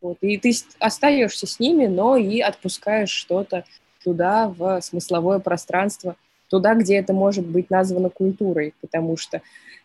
[0.00, 3.64] Вот, и ты остаешься с ними, но и отпускаешь что-то
[4.02, 6.16] туда, в смысловое пространство,
[6.50, 9.40] туда, где это может быть названо культурой, потому что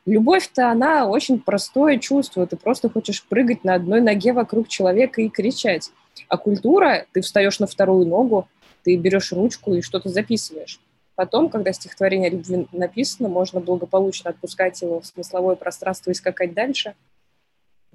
[0.05, 2.45] Любовь-то, она очень простое чувство.
[2.45, 5.91] Ты просто хочешь прыгать на одной ноге вокруг человека и кричать.
[6.29, 8.47] А культура, ты встаешь на вторую ногу,
[8.83, 10.79] ты берешь ручку и что-то записываешь.
[11.15, 16.93] Потом, когда стихотворение любви написано, можно благополучно отпускать его в смысловое пространство и скакать дальше.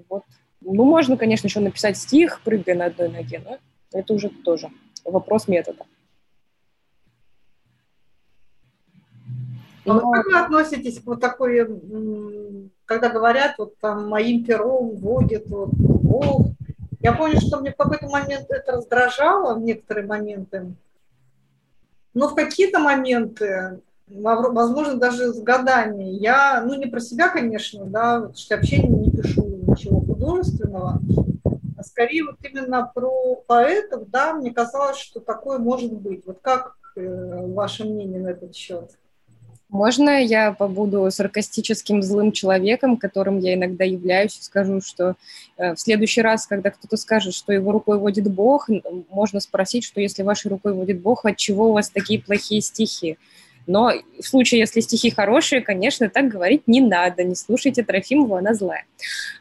[0.09, 0.25] Вот.
[0.63, 3.59] Ну, можно, конечно, еще написать стих, прыгая на одной ноге, но
[3.93, 4.69] это уже тоже
[5.05, 5.85] вопрос метода.
[9.87, 11.67] А вот как вы относитесь к вот такой,
[12.85, 16.49] когда говорят, вот там моим пером водит вот, Бог?
[17.01, 20.75] Я помню, что мне в какой-то момент это раздражало, в некоторые моменты.
[22.13, 28.31] Но в какие-то моменты, возможно, даже с годами, я, ну не про себя, конечно, да,
[28.35, 31.01] что вообще не пишу ничего художественного,
[31.79, 36.27] а скорее вот именно про поэтов, да, мне казалось, что такое может быть.
[36.27, 38.91] Вот как э, ваше мнение на этот счет?
[39.71, 45.15] Можно я побуду саркастическим злым человеком, которым я иногда являюсь, и скажу, что
[45.57, 48.69] э, в следующий раз, когда кто-то скажет, что его рукой водит Бог,
[49.11, 53.17] можно спросить, что если вашей рукой водит Бог, от чего у вас такие плохие стихи?
[53.69, 58.55] Но в случае, если стихи хорошие, конечно, так говорить не надо, не слушайте Трофимову, она
[58.55, 58.87] злая.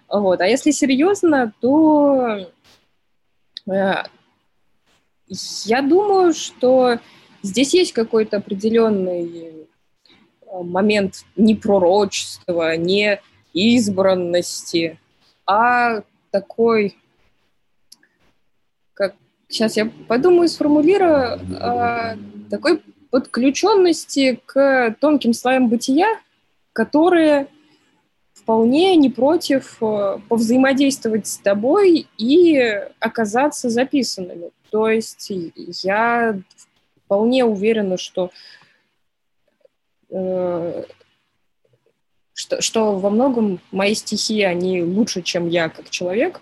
[0.07, 0.41] Вот.
[0.41, 2.47] А если серьезно, то
[3.65, 4.03] э,
[5.65, 6.99] я думаю, что
[7.41, 9.58] здесь есть какой-то определенный
[10.51, 13.21] момент не пророчества, не
[13.53, 14.99] избранности,
[15.45, 16.97] а такой,
[18.93, 19.15] как
[19.47, 22.17] сейчас я подумаю, сформулирую, а,
[22.49, 26.19] такой подключенности к тонким слоям бытия,
[26.73, 27.47] которые
[28.33, 32.57] вполне не против э, повзаимодействовать с тобой и
[32.99, 34.51] оказаться записанными.
[34.71, 35.31] То есть
[35.83, 36.39] я
[37.05, 38.58] вполне уверена, что Э,
[40.09, 40.85] что,
[42.61, 46.41] что во многом мои стихи, они лучше, чем я как человек,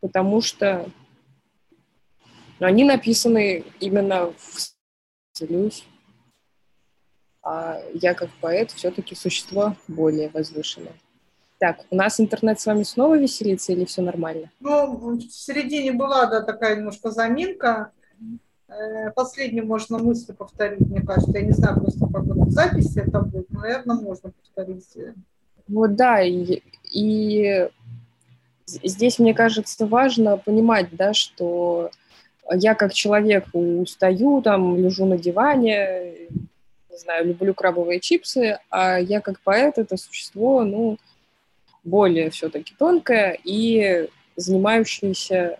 [0.00, 0.90] потому что
[2.58, 4.72] они написаны именно в
[5.32, 5.84] целюсь.
[7.42, 10.94] А я как поэт все-таки существо более возвышенное.
[11.58, 14.50] Так, у нас интернет с вами снова веселится или все нормально?
[14.60, 17.92] Ну, в середине была, да, такая немножко заминка.
[18.68, 21.32] Э, последнюю можно мысль повторить, мне кажется.
[21.32, 24.86] Я не знаю просто, в записи это будет, но, наверное, можно повторить.
[25.68, 27.68] Вот да, и, и
[28.66, 31.90] здесь, мне кажется, важно понимать, да, что
[32.52, 36.28] я как человек устаю, там, лежу на диване,
[36.90, 40.98] не знаю, люблю крабовые чипсы, а я как поэт это существо, ну,
[41.84, 45.58] более все-таки тонкое и занимающееся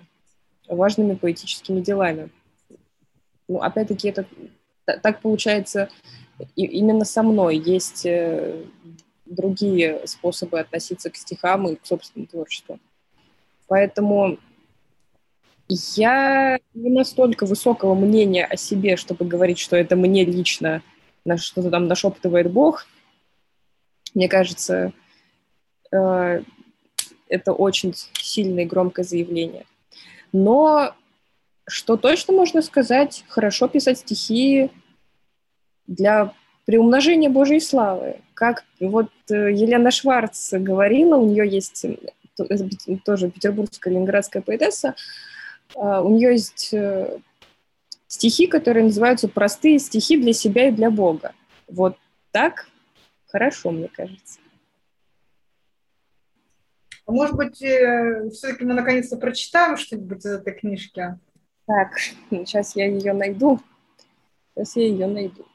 [0.69, 2.31] важными поэтическими делами.
[3.49, 4.27] Ну, опять-таки, это
[5.03, 5.89] так получается
[6.55, 7.57] и именно со мной.
[7.57, 8.65] Есть э,
[9.25, 12.79] другие способы относиться к стихам и к собственному творчеству.
[13.69, 14.39] Поэтому
[15.69, 20.83] я не настолько высокого мнения о себе, чтобы говорить, что это мне лично
[21.25, 22.87] на что-то там нашептывает Бог.
[24.15, 24.93] Мне кажется,
[25.91, 26.43] э,
[27.29, 29.67] это очень сильное и громкое заявление.
[30.33, 30.95] Но
[31.69, 34.71] что точно можно сказать, хорошо писать стихи
[35.87, 36.33] для
[36.65, 38.21] приумножения Божьей славы.
[38.35, 41.97] Как вот э, Елена Шварц говорила, у нее есть э,
[43.05, 44.95] тоже петербургская ленинградская поэтесса,
[45.75, 47.19] а, у нее есть э,
[48.09, 51.35] стихи, которые называются «Простые стихи для себя и для Бога».
[51.67, 51.97] Вот
[52.31, 52.69] так
[53.27, 54.39] хорошо, мне кажется.
[57.07, 61.19] А может быть, все-таки мы наконец-то прочитаем что-нибудь из этой книжки?
[61.67, 61.99] Так,
[62.31, 63.61] сейчас я ее найду.
[64.55, 65.47] Сейчас я ее найду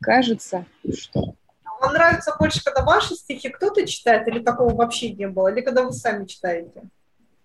[0.00, 1.34] кажется, что...
[1.80, 5.84] Вам нравится больше, когда ваши стихи кто-то читает, или такого вообще не было, или когда
[5.84, 6.82] вы сами читаете?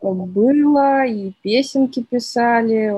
[0.02, 2.94] Было, и песенки писали.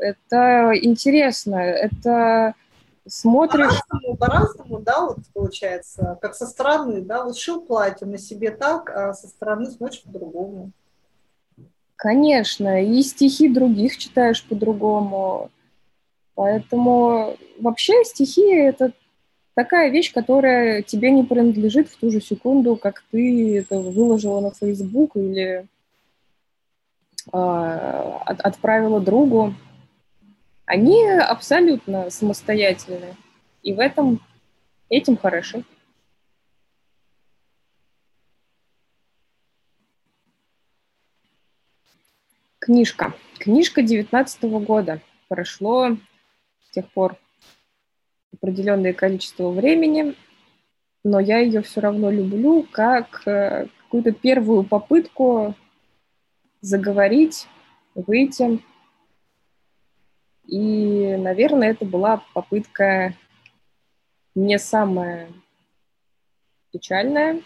[0.00, 2.54] Это интересно, это
[3.08, 3.80] смотришь...
[3.88, 8.90] По-разному, по-разному, да, вот получается, как со стороны, да, вот шил платье на себе так,
[8.90, 10.72] а со стороны смотришь по-другому.
[12.02, 15.52] Конечно, и стихи других читаешь по-другому.
[16.34, 18.90] Поэтому вообще стихи— это
[19.54, 24.50] такая вещь, которая тебе не принадлежит в ту же секунду, как ты это выложила на
[24.50, 25.64] Facebook или
[27.30, 29.54] от, отправила другу.
[30.64, 33.14] Они абсолютно самостоятельны.
[33.62, 34.20] И в этом
[34.88, 35.62] этим хороши.
[42.62, 43.12] Книжка.
[43.40, 45.00] Книжка 19 года.
[45.26, 45.96] Прошло
[46.60, 47.16] с тех пор
[48.32, 50.14] определенное количество времени,
[51.02, 55.56] но я ее все равно люблю как э, какую-то первую попытку
[56.60, 57.48] заговорить,
[57.96, 58.62] выйти.
[60.46, 63.16] И, наверное, это была попытка
[64.36, 65.32] не самая
[66.70, 67.42] печальная,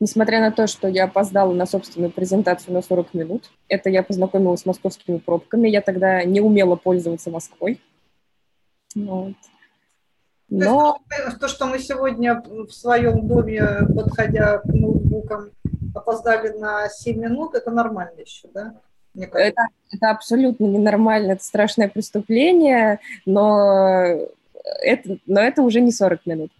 [0.00, 4.62] Несмотря на то, что я опоздала на собственную презентацию на 40 минут, это я познакомилась
[4.62, 7.78] с московскими пробками, я тогда не умела пользоваться Москвой.
[8.94, 9.34] Вот.
[10.48, 10.98] Но...
[11.28, 13.62] То, то, что мы сегодня в своем доме,
[13.94, 15.50] подходя к ноутбукам,
[15.94, 18.74] опоздали на 7 минут, это нормально еще, да?
[19.14, 24.28] Это, это абсолютно ненормально, это страшное преступление, но
[24.82, 26.50] это, но это уже не 40 минут.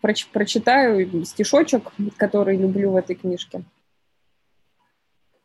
[0.00, 3.62] Проч, прочитаю стишочек, который люблю в этой книжке.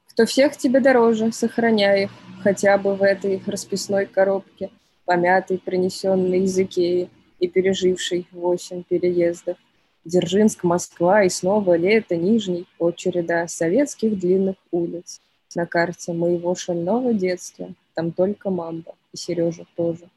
[0.08, 2.12] Кто всех тебе дороже, сохраняй их,
[2.44, 4.70] хотя бы в этой расписной коробке–
[5.10, 9.58] помятый, принесенный из Икеи и переживший восемь переездов.
[10.06, 15.20] Дзержинск, Москва и снова лето, Нижний, очереда советских длинных улиц.
[15.56, 20.08] На карте моего шального детства там только мамба и Сережа тоже.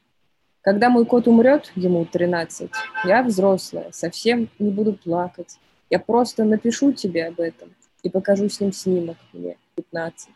[0.63, 2.71] Когда мой кот умрет, ему 13,
[3.05, 5.59] я взрослая, совсем не буду плакать.
[5.91, 7.69] Я просто напишу тебе об этом
[8.01, 10.29] и покажу с ним снимок мне 15.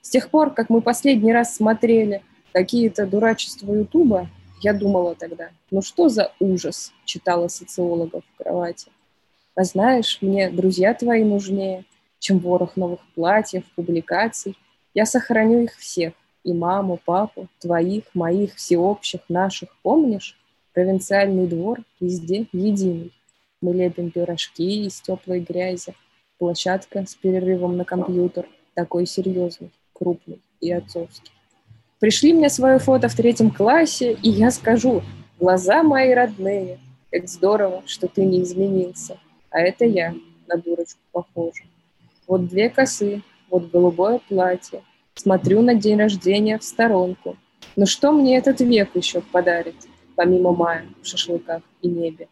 [0.00, 2.22] С тех пор, как мы последний раз смотрели–
[2.54, 4.28] какие-то дурачества Ютуба,
[4.62, 8.90] я думала тогда, ну что за ужас, читала социологов в кровати.
[9.56, 11.84] А знаешь, мне друзья твои нужнее,
[12.20, 14.56] чем ворох новых платьев, публикаций.
[14.94, 20.38] Я сохраню их всех, и маму, папу, твоих, моих, всеобщих, наших, помнишь?
[20.72, 23.12] Провинциальный двор везде единый.
[23.60, 25.94] Мы лепим пирожки из теплой грязи.
[26.38, 31.32] Площадка с перерывом на компьютер, такой серьезный, крупный и отцовский.
[32.00, 35.02] Пришли мне свое фото в третьем классе, и я скажу,
[35.38, 36.78] глаза мои родные,
[37.10, 39.18] как здорово, что ты не изменился.
[39.48, 40.14] А это я
[40.46, 41.64] на дурочку похожа.
[42.26, 44.82] Вот две косы, вот голубое платье.
[45.14, 47.36] Смотрю на день рождения в сторонку.
[47.76, 49.76] Но что мне этот век еще подарит,
[50.16, 52.28] помимо мая в шашлыках и небе?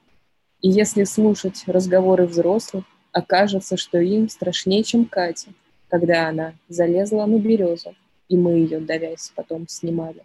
[0.61, 5.51] И если слушать разговоры взрослых, окажется, что им страшнее, чем Катя,
[5.89, 7.95] когда она залезла на березу
[8.33, 10.23] и мы ее, давясь, потом снимали.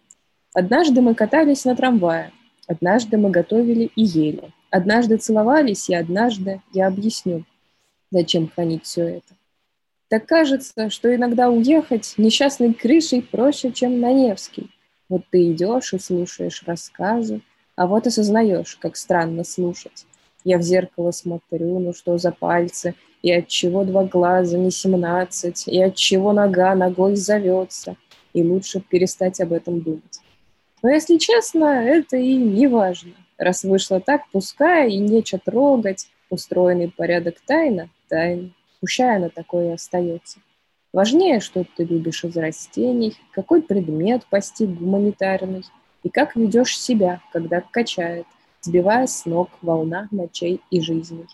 [0.54, 2.32] Однажды мы катались на трамвае,
[2.66, 7.44] однажды мы готовили и ели, однажды целовались, и однажды я объясню,
[8.10, 9.36] зачем хранить все это.
[10.10, 14.70] Так кажется, что иногда уехать несчастной крышей проще, чем на Невский.
[15.10, 17.42] Вот ты идешь и слушаешь рассказы,
[17.76, 20.06] а вот осознаешь, как странно слушать.
[20.46, 25.68] Я в зеркало смотрю, ну что за пальцы, и от чего два глаза не семнадцать,
[25.68, 27.98] и от чего нога ногой зовется,
[28.34, 30.22] и лучше перестать об этом думать.
[30.84, 33.12] Но, если честно, это и не важно.
[33.38, 38.52] Раз вышло так, пускай и нечего трогать, устроенный порядок тайна, тайна.
[38.80, 40.40] Пущай она такое и остается.
[40.94, 45.64] Важнее, что ты любишь из растений, какой предмет постиг гуманитарный,
[46.04, 48.26] и как ведешь себя, когда качает,
[48.62, 51.28] сбивая с ног волна ночей и жизней.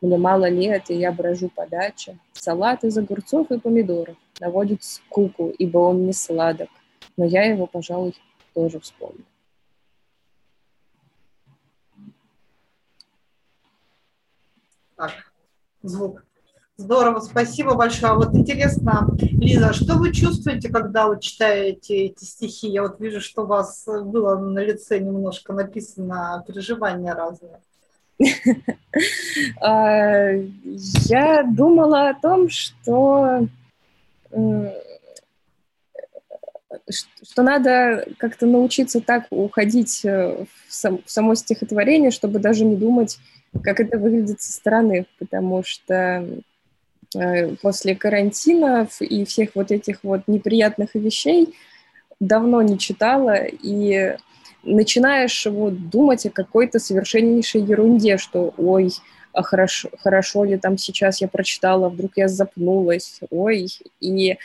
[0.00, 2.18] Мне мало лет, и я брожу по даче.
[2.32, 6.68] Салат из огурцов и помидоров наводит скуку, ибо он не сладок.
[7.16, 8.14] Но я его, пожалуй,
[8.54, 9.24] тоже вспомню.
[14.96, 15.32] Так,
[15.82, 16.27] звук.
[16.80, 18.12] Здорово, спасибо большое.
[18.12, 22.68] А вот интересно, Лиза, что вы чувствуете, когда вы читаете эти стихи?
[22.68, 27.60] Я вот вижу, что у вас было на лице немножко написано переживания разные.
[29.60, 33.46] А, я думала о том, что
[37.22, 42.76] что надо как-то научиться так уходить э, в, сам, в само стихотворение, чтобы даже не
[42.76, 43.18] думать,
[43.62, 46.26] как это выглядит со стороны, потому что
[47.62, 51.54] после карантина и всех вот этих вот неприятных вещей
[52.20, 54.16] давно не читала, и
[54.62, 58.90] начинаешь вот думать о какой-то совершеннейшей ерунде, что ой,
[59.32, 63.68] а хорошо, хорошо ли там сейчас я прочитала, вдруг я запнулась, ой,
[64.00, 64.36] и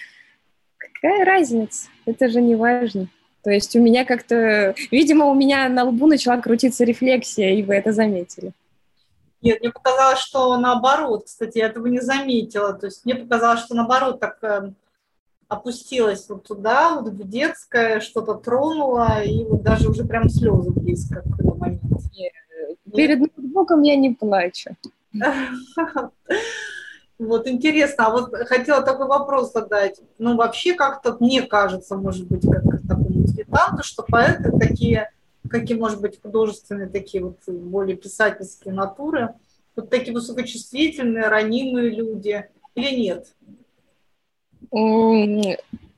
[0.78, 1.88] какая разница?
[2.05, 3.07] Это же не важно.
[3.43, 7.76] То есть у меня как-то, видимо, у меня на лбу начала крутиться рефлексия, и вы
[7.76, 8.53] это заметили.
[9.44, 12.74] Нет, мне показалось, что наоборот, кстати, я этого не заметила.
[12.74, 14.72] То есть мне показалось, что наоборот так э,
[15.50, 21.22] опустилась вот туда, вот в детское, что-то тронула, и вот даже уже прям слезы близко
[21.22, 22.00] к этому моменту.
[22.96, 24.76] Перед ноутбуком я не плачу.
[27.20, 30.02] Вот интересно, а вот хотела такой вопрос задать.
[30.18, 35.12] Ну, вообще как-то мне кажется, может быть, как такому дилетанту, что поэты такие,
[35.50, 39.34] какие, может быть, художественные, такие вот более писательские натуры,
[39.76, 43.34] вот такие высокочувствительные, ранимые люди или нет?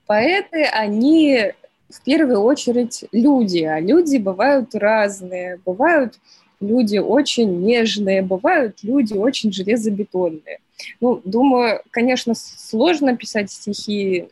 [0.06, 1.54] Поэты, они
[1.90, 5.60] в первую очередь люди, а люди бывают разные.
[5.66, 6.20] Бывают
[6.60, 10.60] люди очень нежные, бывают люди очень железобетонные.
[11.00, 14.28] Ну, думаю, конечно, сложно писать стихи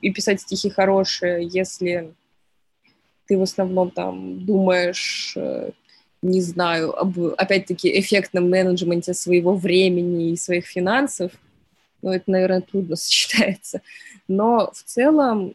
[0.00, 2.12] и писать стихи хорошие, если
[3.32, 5.70] ты в основном там думаешь, э,
[6.20, 11.32] не знаю, об, опять-таки, эффектном менеджменте своего времени и своих финансов.
[12.02, 13.80] Ну, это, наверное, трудно сочетается.
[14.28, 15.54] Но в целом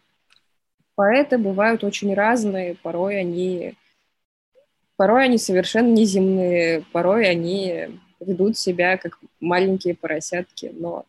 [0.96, 3.76] поэты бывают очень разные, порой они
[4.96, 11.06] порой они совершенно неземные, порой они ведут себя как маленькие поросятки, но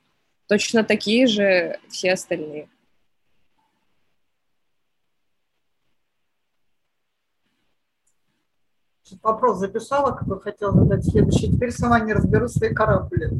[0.48, 2.68] точно такие же все остальные.
[9.22, 11.52] Вопрос записала, какой хотела задать следующий.
[11.52, 13.30] Теперь сама не разберу свои каракули.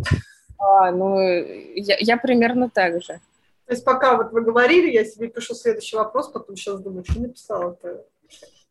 [0.59, 3.21] А, ну, я, я примерно так же.
[3.67, 7.21] То есть пока вот вы говорили, я себе пишу следующий вопрос, потом сейчас думаю, что
[7.21, 8.05] написала-то.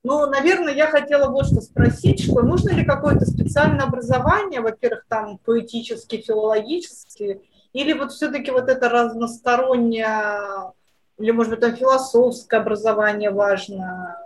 [0.03, 5.37] Ну, наверное, я хотела вот что спросить, что нужно ли какое-то специальное образование, во-первых, там
[5.45, 7.41] поэтически, филологически,
[7.73, 10.71] или вот все-таки вот это разностороннее,
[11.19, 14.17] или, может быть, там философское образование важно?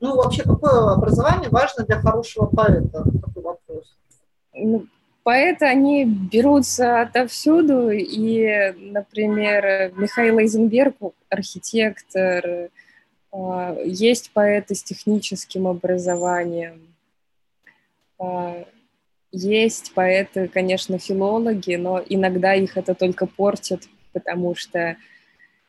[0.00, 3.04] Ну, вообще, какое образование важно для хорошего поэта?
[3.20, 3.96] Такой вопрос.
[4.54, 4.86] Ну,
[5.22, 10.96] поэты, они берутся отовсюду, и, например, Михаил Эйзенберг,
[11.28, 12.70] архитектор,
[13.30, 16.94] а, есть поэты с техническим образованием,
[18.18, 18.64] а,
[19.32, 24.96] есть поэты, конечно, филологи, но иногда их это только портит, потому что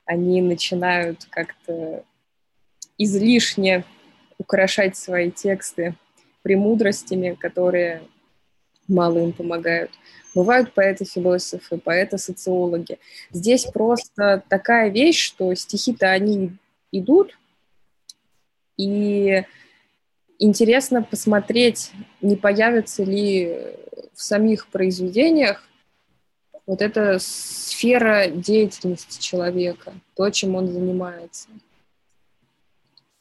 [0.05, 2.03] они начинают как-то
[2.97, 3.83] излишне
[4.41, 5.95] украшать свои тексты
[6.41, 8.01] премудростями, которые
[8.87, 9.91] мало им помогают.
[10.33, 12.97] Бывают поэты-философы, поэты-социологи.
[13.31, 16.53] Здесь просто такая вещь, что стихи-то они
[16.91, 17.37] идут,
[18.77, 19.43] и
[20.39, 23.75] интересно посмотреть, не появится ли
[24.15, 25.63] в самих произведениях
[26.65, 31.47] вот эта сфера деятельности человека, то, чем он занимается.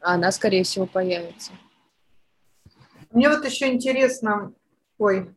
[0.01, 1.53] А она, скорее всего, появится.
[3.11, 4.55] Мне вот еще интересно,
[4.99, 5.35] ой,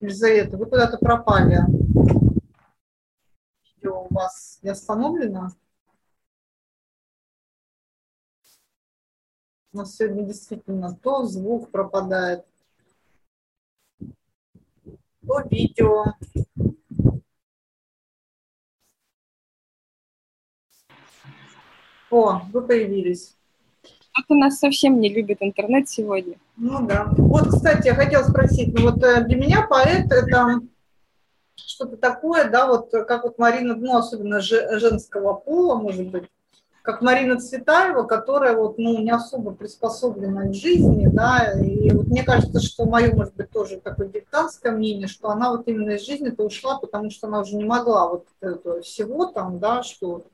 [0.00, 1.58] Елизавета, вы куда-то пропали.
[3.76, 5.50] Видео у вас не остановлено?
[9.72, 12.46] У нас сегодня действительно то звук пропадает,
[15.26, 16.04] то видео.
[22.10, 23.37] О, вы появились.
[24.18, 26.36] Кто-то нас совсем не любит интернет сегодня.
[26.56, 27.06] Ну да.
[27.16, 30.60] Вот, кстати, я хотела спросить, ну вот э, для меня поэт это
[31.54, 36.24] что-то такое, да, вот как вот Марина, ну особенно женского пола, может быть,
[36.82, 42.22] как Марина Цветаева, которая вот, ну, не особо приспособлена к жизни, да, и вот мне
[42.22, 46.44] кажется, что мое, может быть, тоже такое диктантское мнение, что она вот именно из жизни-то
[46.44, 50.24] ушла, потому что она уже не могла вот этого всего там, да, что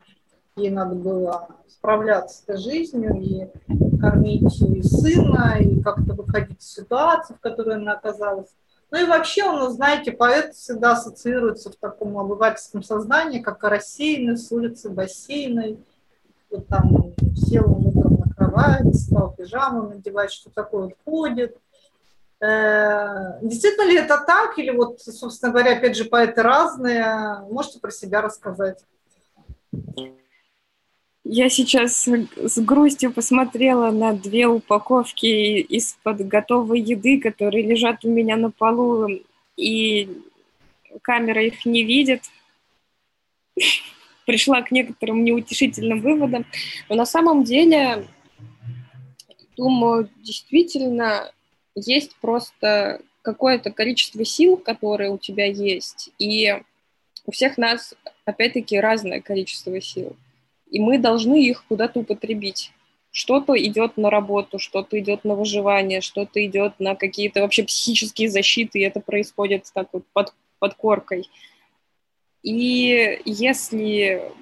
[0.56, 3.48] ей надо было справляться с этой жизнью и
[3.98, 8.48] кормить и сына, и как-то выходить из ситуации, в которой она оказалась.
[8.90, 14.52] Ну и вообще он, знаете, поэт всегда ассоциируется в таком обывательском сознании, как рассеянный с
[14.52, 15.84] улицы бассейной.
[16.50, 21.56] Вот там сел он утром на кровать, стал пижаму надевать, что такое вот ходит.
[22.40, 24.56] Э, действительно ли это так?
[24.58, 27.40] Или вот, собственно говоря, опять же, поэты разные.
[27.50, 28.84] Можете про себя рассказать?
[31.26, 38.36] Я сейчас с грустью посмотрела на две упаковки из-под готовой еды, которые лежат у меня
[38.36, 39.08] на полу,
[39.56, 40.22] и
[41.00, 42.24] камера их не видит.
[44.26, 46.44] Пришла к некоторым неутешительным выводам.
[46.90, 48.06] Но на самом деле,
[49.56, 51.32] думаю, действительно
[51.74, 56.60] есть просто какое-то количество сил, которые у тебя есть, и
[57.24, 57.94] у всех нас,
[58.26, 60.14] опять-таки, разное количество сил
[60.74, 62.72] и мы должны их куда-то употребить.
[63.12, 68.80] Что-то идет на работу, что-то идет на выживание, что-то идет на какие-то вообще психические защиты,
[68.80, 71.30] и это происходит так вот под, под коркой.
[72.42, 74.32] И если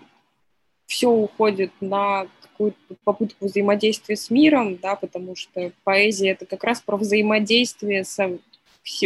[0.87, 6.81] все уходит на какую-то попытку взаимодействия с миром, да, потому что поэзия это как раз
[6.81, 8.39] про взаимодействие со,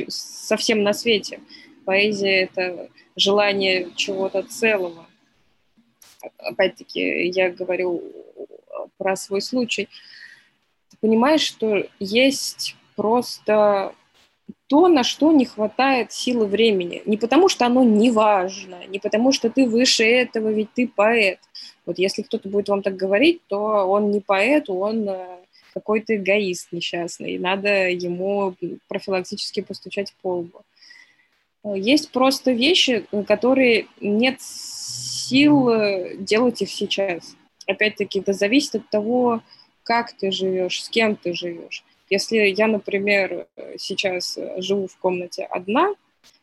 [0.06, 1.40] со всем на свете.
[1.84, 5.05] Поэзия это желание чего-то целого
[6.38, 8.02] опять-таки, я говорю
[8.98, 9.88] про свой случай,
[10.90, 13.94] ты понимаешь, что есть просто
[14.68, 17.02] то, на что не хватает силы времени.
[17.06, 21.38] Не потому, что оно не важно, не потому, что ты выше этого, ведь ты поэт.
[21.84, 25.38] Вот если кто-то будет вам так говорить, то он не поэт, он э,
[25.72, 28.54] какой-то эгоист несчастный, надо ему
[28.88, 30.62] профилактически постучать по лбу.
[31.74, 34.40] Есть просто вещи, которые нет
[35.28, 37.36] сил э, делать их сейчас.
[37.66, 39.42] Опять-таки, это зависит от того,
[39.82, 41.84] как ты живешь, с кем ты живешь.
[42.08, 43.46] Если я, например,
[43.78, 45.94] сейчас живу в комнате одна,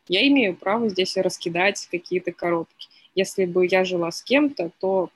[0.08, 2.88] я имею право здесь раскидать какие-то коробки.
[3.14, 5.10] Если бы я жила с кем-то, то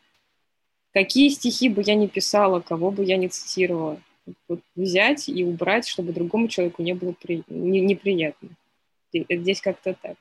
[0.93, 4.01] какие стихи бы я ни писала, кого бы я ни цитировала,
[4.49, 7.43] вот взять и убрать, чтобы другому человеку не было при...
[7.49, 8.51] не, неприятно.
[9.13, 10.17] Здесь как-то так.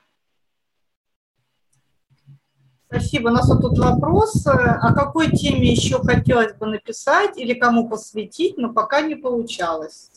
[2.90, 3.28] Спасибо.
[3.28, 4.46] У нас вот тут вопрос.
[4.46, 10.10] О какой теме еще хотелось бы написать или кому посвятить, но пока не получалось?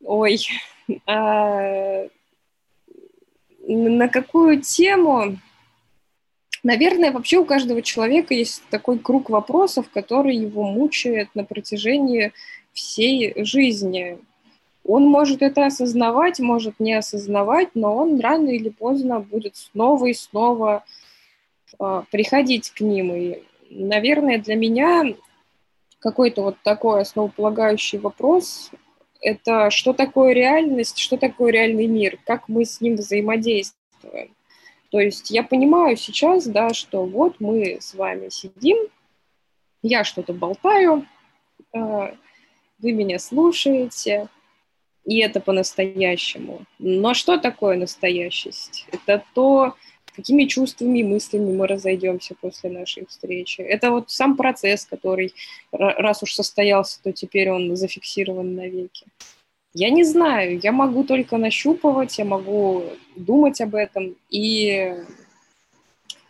[0.00, 0.38] Ой,
[1.06, 2.06] а,
[3.66, 5.38] на какую тему?
[6.62, 12.32] Наверное, вообще у каждого человека есть такой круг вопросов, который его мучает на протяжении
[12.72, 14.18] всей жизни.
[14.84, 20.14] Он может это осознавать, может не осознавать, но он рано или поздно будет снова и
[20.14, 20.84] снова
[22.10, 23.14] приходить к ним.
[23.14, 25.04] И, наверное, для меня
[25.98, 28.70] какой-то вот такой основополагающий вопрос–
[29.20, 34.34] это что такое реальность, что такое реальный мир, как мы с ним взаимодействуем.
[34.90, 38.78] То есть я понимаю сейчас, да, что вот мы с вами сидим,
[39.82, 41.06] я что-то болтаю,
[41.74, 42.14] а,
[42.78, 44.28] вы меня слушаете,
[45.04, 46.64] и это по-настоящему.
[46.78, 48.86] Но что такое настоящесть?
[48.92, 49.74] Это то,
[50.18, 53.60] какими чувствами и мыслями мы разойдемся после нашей встречи.
[53.60, 55.32] Это вот сам процесс, который,
[55.70, 59.06] раз уж состоялся, то теперь он зафиксирован навеки.
[59.74, 62.82] Я не знаю, я могу только нащупывать, я могу
[63.14, 64.92] думать об этом, и,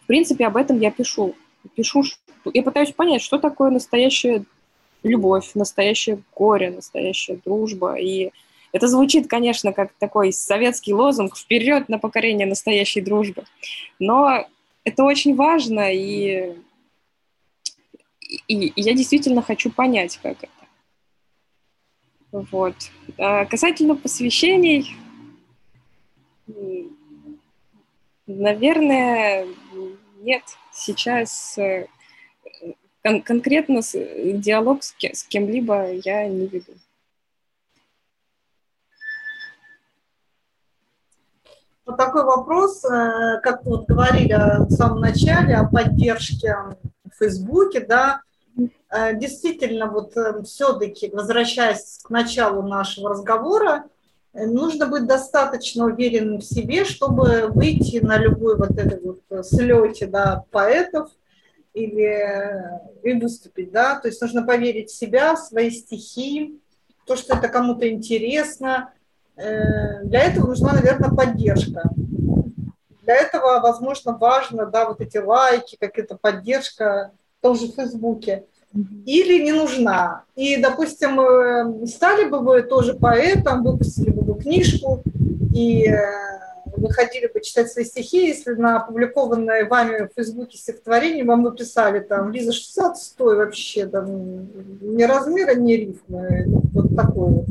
[0.03, 1.35] в принципе, об этом я пишу.
[1.75, 2.03] Пишу,
[2.53, 4.45] я пытаюсь понять, что такое настоящая
[5.03, 8.33] любовь, настоящее горе, настоящая дружба, и
[8.73, 13.45] это звучит, конечно, как такой советский лозунг «Вперед на покорение настоящей дружбы!»
[13.99, 14.47] Но
[14.85, 16.55] это очень важно, и,
[18.47, 20.53] и, и я действительно хочу понять, как это.
[22.51, 22.75] Вот.
[23.17, 24.95] А касательно посвящений,
[28.27, 29.47] наверное,
[30.21, 30.43] нет.
[30.73, 31.59] Сейчас
[33.03, 36.73] кон- конкретно диалог с, кем- с кем-либо я не веду.
[41.89, 44.37] Вот такой вопрос, э, как вы вот говорили
[44.67, 46.55] в самом начале о поддержке
[47.11, 48.21] в Фейсбуке, да,
[48.59, 53.85] э, действительно, вот э, все-таки, возвращаясь к началу нашего разговора,
[54.35, 60.45] нужно быть достаточно уверенным в себе, чтобы выйти на любой вот этой вот слете, да,
[60.51, 61.09] поэтов
[61.73, 62.23] или
[63.03, 66.61] и выступить, да, то есть нужно поверить в себя, в свои стихи,
[67.07, 68.93] то, что это кому-то интересно,
[69.39, 71.91] для этого нужна, наверное, поддержка.
[73.03, 78.45] Для этого, возможно, важно, да, вот эти лайки, какая-то поддержка в том же Фейсбуке.
[79.07, 80.25] Или не нужна.
[80.37, 85.03] И, допустим, э, стали бы вы тоже поэтом, выпустили бы вы книжку,
[85.55, 85.97] и э,
[86.77, 92.01] выходили бы читать свои стихи, если на опубликованное вами в Фейсбуке стихотворение вам бы писали
[92.01, 94.49] там Лиза 60 стой вообще, там
[94.83, 97.47] ни размера, ни рифмы, вот такое вот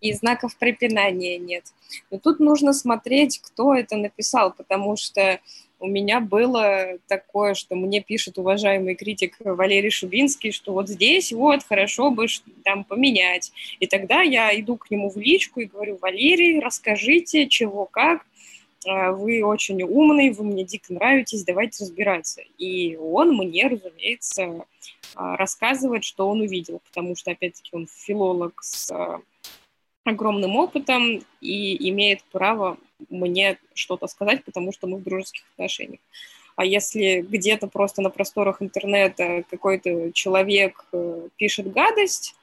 [0.00, 1.64] и знаков препинания нет.
[2.10, 5.40] Но тут нужно смотреть, кто это написал, потому что
[5.80, 11.64] у меня было такое, что мне пишет уважаемый критик Валерий Шубинский, что вот здесь вот
[11.64, 12.26] хорошо бы
[12.64, 13.50] там поменять.
[13.80, 18.26] И тогда я иду к нему в личку и говорю, Валерий, расскажите, чего, как,
[18.86, 22.42] а, вы очень умный, вы мне дико нравитесь, давайте разбираться.
[22.58, 24.64] И он мне, разумеется,
[25.14, 29.20] а, рассказывает, что он увидел, потому что, опять-таки, он филолог с а,
[30.04, 32.78] огромным опытом и имеет право
[33.08, 36.00] мне что-то сказать, потому что мы в дружеских отношениях.
[36.56, 42.34] А если где-то просто на просторах интернета какой-то человек э, пишет гадость,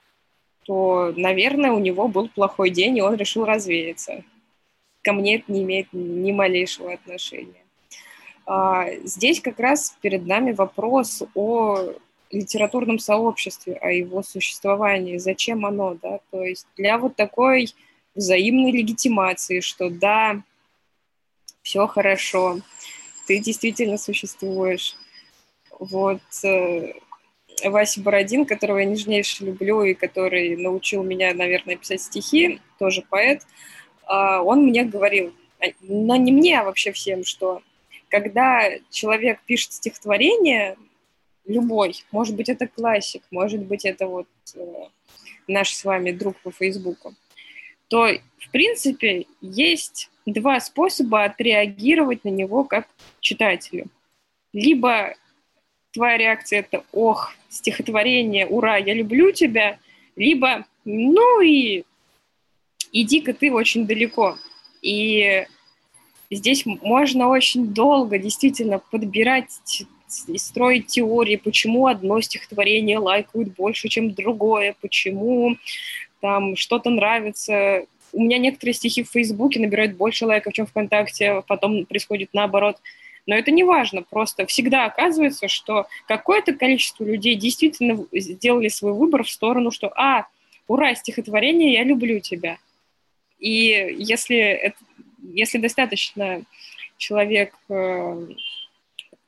[0.66, 4.24] то, наверное, у него был плохой день, и он решил развеяться.
[5.04, 7.64] Ко мне это не имеет ни малейшего отношения.
[8.46, 11.94] А, здесь как раз перед нами вопрос о
[12.32, 17.74] литературном сообществе, о его существовании, зачем оно, да, то есть для вот такой
[18.16, 20.42] взаимной легитимации, что да,
[21.62, 22.60] все хорошо,
[23.28, 24.96] ты действительно существуешь.
[25.80, 26.94] Вот э,
[27.64, 33.44] Вася Бородин, которого я нежнейше люблю и который научил меня, наверное, писать стихи, тоже поэт,
[34.10, 35.34] э, он мне говорил,
[35.82, 37.62] но не мне, а вообще всем, что
[38.10, 40.78] когда человек пишет стихотворение,
[41.48, 42.04] любой.
[42.12, 44.84] Может быть, это классик, может быть, это вот э,
[45.48, 47.16] наш с вами друг по Фейсбуку.
[47.88, 52.88] То, в принципе, есть два способа отреагировать на него как
[53.22, 53.88] читателю.
[54.54, 55.16] Либо
[55.92, 59.80] твоя реакция это «Ох, стихотворение, ура, я люблю тебя»,
[60.16, 61.84] либо «Ну и
[62.92, 64.38] иди-ка ты очень далеко».
[64.82, 65.46] И
[66.30, 74.76] здесь можно очень долго действительно подбирать строить теории, почему одно стихотворение лайкают больше, чем другое,
[74.82, 75.58] почему
[76.22, 77.86] там что-то нравится.
[78.14, 82.78] У меня некоторые стихи в Фейсбуке набирают больше лайков, чем ВКонтакте, потом происходит наоборот.
[83.26, 89.24] Но это не важно, просто всегда оказывается, что какое-то количество людей действительно сделали свой выбор
[89.24, 90.28] в сторону, что «А,
[90.68, 92.58] ура, стихотворение, я люблю тебя».
[93.38, 94.74] И если,
[95.22, 96.44] если достаточно
[96.98, 98.28] человек э,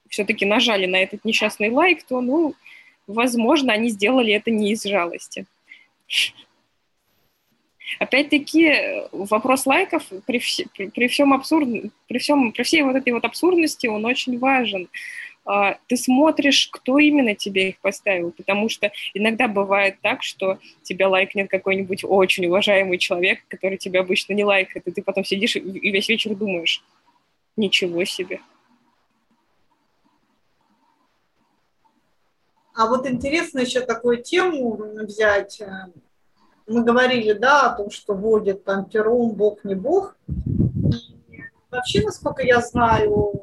[0.10, 2.56] все-таки нажали на этот несчастный лайк, то, ну,
[3.08, 5.46] возможно, они сделали это не из жалости.
[7.98, 10.62] Опять-таки, вопрос лайков при, вс
[10.94, 11.68] при, всем абсурд...
[12.08, 14.90] при, всем, при всей вот этой вот абсурдности, он очень важен.
[15.46, 21.10] А, ты смотришь, кто именно тебе их поставил, потому что иногда бывает так, что тебя
[21.10, 25.92] лайкнет какой-нибудь очень уважаемый человек, который тебя обычно не лайкает, и ты потом сидишь и
[25.92, 26.84] весь вечер думаешь,
[27.58, 28.42] ничего себе.
[32.80, 35.62] А вот интересно еще такую тему взять.
[36.66, 40.16] Мы говорили, да, о том, что водит там пером Бог не Бог.
[40.30, 43.34] И вообще, насколько я знаю,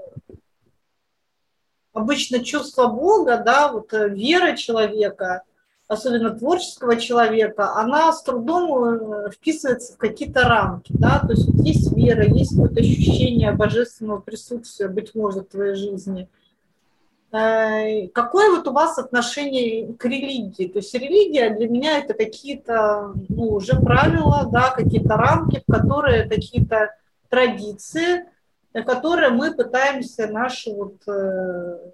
[1.92, 5.42] обычно чувство Бога, да, вот вера человека,
[5.86, 11.62] особенно творческого человека, она с трудом э, вписывается в какие-то рамки, да, то есть вот
[11.62, 16.45] есть вера, есть какое-то ощущение божественного присутствия, быть может, в твоей жизни– Э,
[17.30, 20.68] какое вот у вас отношение к религии?
[20.68, 26.94] То есть религия для меня это какие-то ну, уже правила, да, какие-то рамки, которые какие-то
[27.28, 28.26] традиции,
[28.72, 31.90] которые мы пытаемся нашу вот, э,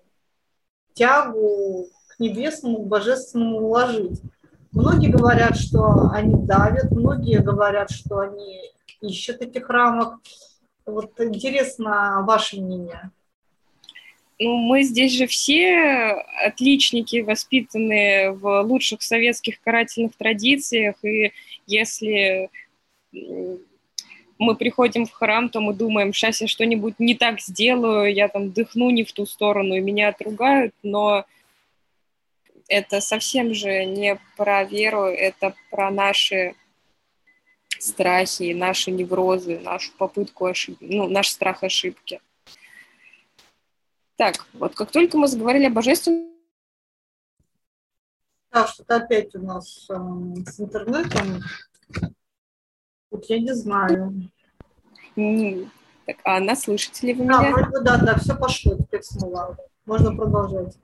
[0.95, 4.21] тягу к небесному, к божественному уложить.
[4.73, 10.17] Многие говорят, что они давят, многие говорят, что они ищут этих рамок.
[10.87, 13.11] Вот интересно ваше мнение.
[14.45, 21.33] Ну, мы здесь же все отличники, воспитанные в лучших советских карательных традициях, и
[21.69, 22.51] если
[23.13, 28.51] мы приходим в храм, то мы думаем, сейчас я что-нибудь не так сделаю, я там
[28.51, 31.25] дыхну не в ту сторону, и меня отругают, но
[32.67, 36.57] это совсем же не про веру, это про наши
[37.79, 42.21] страхи, наши неврозы, нашу попытку ошибки, ну, наш страх ошибки.
[44.23, 46.31] Так, вот как только мы заговорили о божественном...
[48.53, 49.95] Да, что-то опять у нас э,
[50.49, 51.41] с интернетом.
[53.11, 54.31] Вот я не знаю.
[55.17, 55.69] Не,
[56.07, 57.51] так, а нас слышите ли вы да, меня?
[57.51, 59.57] Вроде бы, да, да, все пошло, теперь снова.
[59.87, 60.79] Можно продолжать.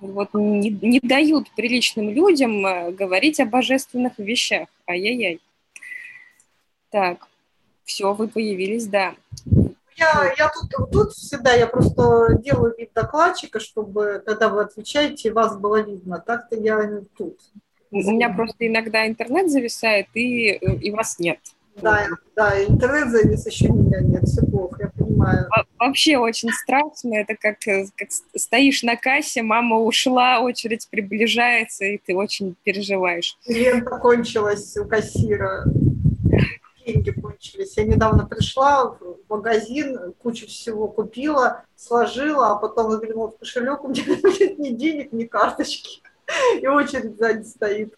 [0.00, 4.68] Вот не, не дают приличным людям э, говорить о божественных вещах.
[4.88, 5.40] Ай-яй-яй.
[6.90, 7.26] Так,
[7.82, 9.16] все, вы появились, да.
[9.96, 15.56] Я, я тут, тут всегда, я просто делаю вид докладчика, чтобы, когда вы отвечаете, вас
[15.56, 16.22] было видно.
[16.24, 17.38] Так-то я тут.
[17.90, 21.38] У меня просто иногда интернет зависает, и, и вас нет.
[21.76, 25.48] Да, да, интернет завис, еще меня нет, все плохо, я понимаю.
[25.78, 32.14] Вообще очень страшно, это как, как стоишь на кассе, мама ушла, очередь приближается, и ты
[32.16, 33.36] очень переживаешь.
[33.46, 35.64] Лента кончилась у кассира
[36.86, 37.76] деньги кончились.
[37.76, 38.96] Я недавно пришла
[39.28, 44.04] магазин, кучу всего купила, сложила, а потом заглянула в кошелек, у меня
[44.40, 46.02] нет ни денег, ни карточки.
[46.60, 47.94] И очередь сзади стоит.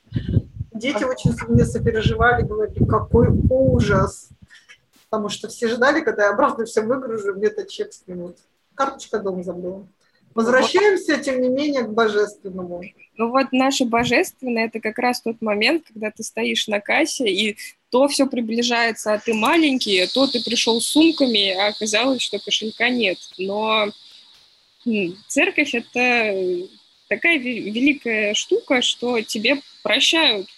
[0.72, 4.28] Дети очень мне сопереживали, говорили, какой ужас.
[5.08, 8.36] Потому что все ждали, когда я обратно все выгружу, где-то чек снимут.
[8.74, 9.86] Карточка дома забыла.
[10.36, 12.82] Возвращаемся, тем не менее, к божественному.
[13.16, 17.56] Ну вот наше божественное– это как раз тот момент, когда ты стоишь на кассе, и
[17.90, 22.90] то все приближается, а ты маленький, то ты пришел с сумками, а оказалось, что кошелька
[22.90, 23.16] нет.
[23.38, 23.88] Но
[25.26, 26.68] церковь– это
[27.08, 30.48] такая великая штука, что тебе прощают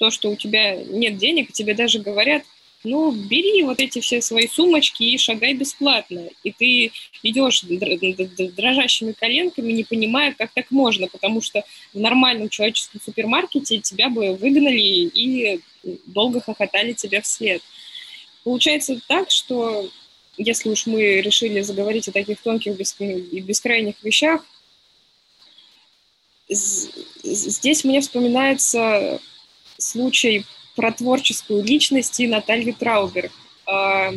[0.00, 2.42] то, что у тебя нет денег, тебе даже говорят–
[2.84, 6.28] ну, бери вот эти все свои сумочки и шагай бесплатно.
[6.44, 13.00] И ты идешь дрожащими коленками, не понимая, как так можно, потому что в нормальном человеческом
[13.04, 15.60] супермаркете тебя бы выгнали и
[16.06, 17.62] долго хохотали тебе вслед.
[18.44, 19.90] Получается так, что
[20.36, 24.44] если уж мы решили заговорить о таких тонких и бескрайних вещах,
[26.48, 29.20] здесь мне вспоминается
[29.76, 30.44] случай
[30.78, 33.32] про творческую личность и Наталью Траубер.
[33.66, 34.12] А,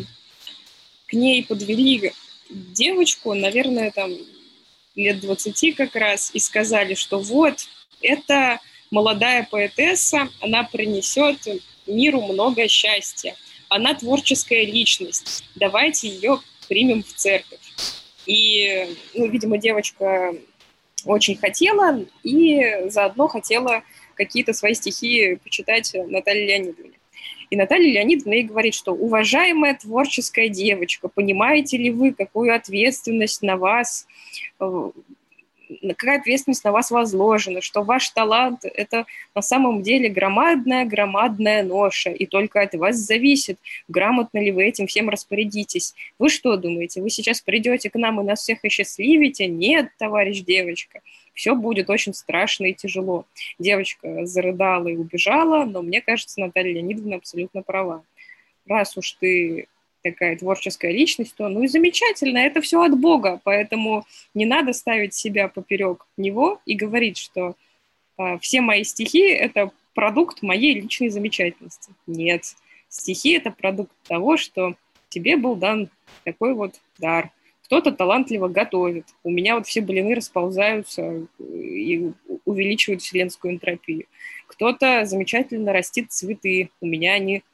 [1.07, 2.11] к ней подвели
[2.51, 4.11] девочку, наверное, там
[4.95, 7.67] лет 20 как раз, и сказали, что вот,
[8.03, 8.59] это
[8.91, 11.39] молодая поэтесса, она принесет
[11.87, 13.35] миру много счастья.
[13.67, 15.43] Она творческая личность.
[15.55, 17.57] Давайте ее примем в церковь.
[18.27, 20.35] И, ну, видимо, девочка
[21.05, 23.81] очень хотела и заодно хотела
[24.25, 26.93] какие-то свои стихи почитать Наталье Леонидовне.
[27.49, 33.57] И Наталья Леонидовна ей говорит, что уважаемая творческая девочка, понимаете ли вы, какую ответственность на
[33.57, 34.07] вас
[34.59, 34.91] э,
[35.97, 39.05] какая ответственность на вас возложена, что ваш талант– это
[39.35, 43.57] на самом деле громадная-громадная ноша, и только от вас зависит,
[43.87, 45.93] грамотно ли вы этим всем распорядитесь.
[46.19, 49.47] Вы что думаете, вы сейчас придете к нам и нас всех осчастливите?
[49.47, 51.01] Нет, товарищ девочка,
[51.33, 53.25] все будет очень страшно и тяжело.
[53.59, 58.03] Девочка зарыдала и убежала, но мне кажется, Наталья Леонидовна абсолютно права.
[58.67, 59.67] Раз уж ты
[60.03, 65.13] такая творческая личность, то ну и замечательно, это все от Бога, поэтому не надо ставить
[65.13, 67.55] себя поперек него и говорить, что
[68.17, 71.91] э, все мои стихи– это продукт моей личной замечательности.
[72.07, 72.55] Нет,
[72.89, 74.75] стихи– это продукт того, что
[75.09, 75.89] тебе был дан
[76.23, 77.31] такой вот дар.
[77.71, 79.05] Кто-то талантливо готовит.
[79.23, 82.11] У меня вот все блины расползаются и
[82.43, 84.07] увеличивают вселенскую энтропию.
[84.47, 86.69] Кто-то замечательно растит цветы.
[86.81, 87.45] У меня они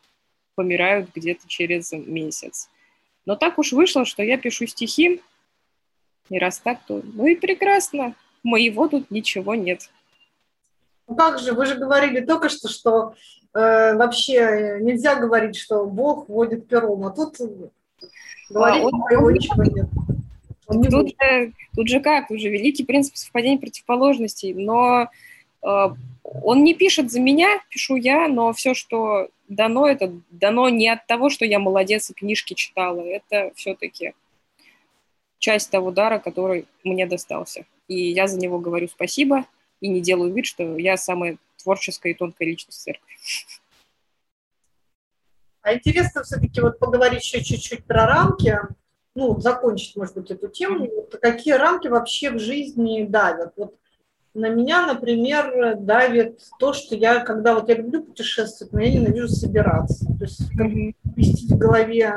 [0.55, 2.67] помирают где-то через месяц.
[3.27, 5.21] Но так уж вышло, что я пишу стихи,
[6.29, 9.87] и раз так, то ну и прекрасно, моего тут ничего нет.
[11.07, 13.13] Ну как же, вы же говорили только что, что
[13.53, 17.35] э, вообще нельзя говорить, что Бог водит пером, а тут
[18.53, 18.91] а, он.
[20.67, 25.09] Он не тут, же, тут же как, уже великий принцип совпадения противоположностей, но
[25.63, 25.87] э,
[26.23, 31.07] он не пишет за меня, пишу я, но все, что дано, это дано не от
[31.07, 34.13] того, что я молодец и книжки читала, это все-таки
[35.39, 37.65] часть того дара, который мне достался.
[37.87, 39.45] И я за него говорю спасибо
[39.79, 43.13] и не делаю вид, что я самая творческая и тонкая личность церкви.
[45.67, 48.57] А интересно все-таки вот поговорить еще чуть-чуть про рамки.
[49.15, 50.87] ну, закончить, может быть, эту тему.
[50.95, 53.51] Вот какие рамки вообще в жизни давят?
[53.57, 53.75] Вот
[54.33, 59.27] на меня, например, давит то, что я, когда вот я люблю путешествовать, но я ненавижу
[59.27, 60.05] собираться.
[60.05, 60.39] То есть
[61.17, 62.13] вести в голове,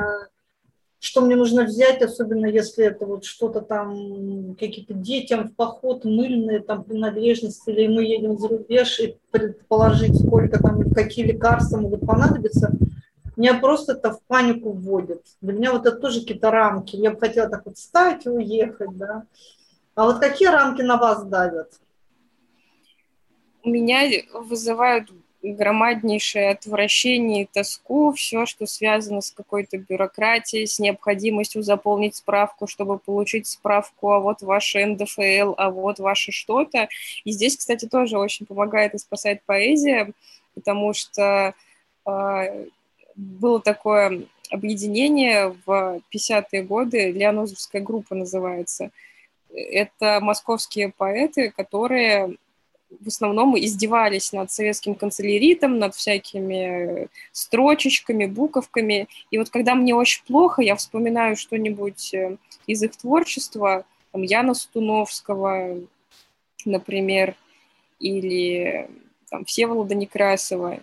[0.99, 6.61] что мне нужно взять, особенно если это вот что-то там, какие-то детям в поход, мыльные
[6.61, 12.71] там принадлежности, или мы едем за рубеж, и предположить, сколько там, какие лекарства могут понадобиться,
[13.41, 15.25] меня просто это в панику вводит.
[15.41, 16.95] Для меня вот это тоже какие-то рамки.
[16.95, 19.25] Я бы хотела так вот встать и уехать, да.
[19.95, 21.71] А вот какие рамки на вас давят?
[23.63, 25.11] у меня вызывают
[25.43, 32.99] громаднейшее отвращение и тоску все, что связано с какой-то бюрократией, с необходимостью заполнить справку, чтобы
[32.99, 36.89] получить справку, а вот ваше НДФЛ, а вот ваше что-то.
[37.23, 40.11] И здесь, кстати, тоже очень помогает и спасает поэзия,
[40.53, 41.55] потому что
[42.05, 42.65] э,
[43.21, 48.91] было такое объединение в 50-е годы, Леонозовская группа называется.
[49.53, 52.37] Это московские поэты, которые
[52.99, 59.07] в основном издевались над советским канцеляритом, над всякими строчечками, буковками.
[59.29, 62.35] И вот когда мне очень плохо, я вспоминаю что-нибудь э,
[62.67, 65.77] из их творчества, там, Яна Стуновского,
[66.65, 67.35] например,
[67.99, 68.89] или
[69.29, 70.79] там, Всеволода Некрасова,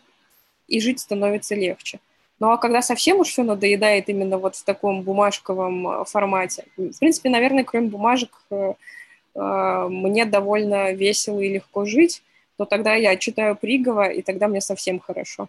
[0.66, 2.01] и жить становится легче.
[2.41, 6.99] Ну а когда совсем уж все надоедает именно вот в таком бумажковом э, формате, в
[6.99, 8.74] принципе, наверное, кроме бумажек э,
[9.34, 12.22] а, мне довольно весело и легко жить,
[12.57, 15.49] то тогда я читаю Пригова, и тогда мне совсем хорошо.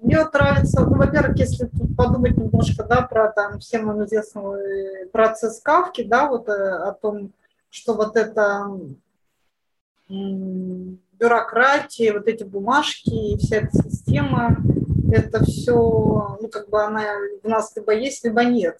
[0.00, 6.02] Мне вот нравится, ну, во-первых, если подумать немножко, да, про там всем известный процесс Кавки,
[6.02, 7.32] да, вот э, о том,
[7.70, 8.70] что вот это
[10.08, 14.56] бюрократия, вот эти бумажки и вся эта система,
[15.12, 17.02] это все, ну, как бы она
[17.42, 18.78] в нас либо есть, либо нет.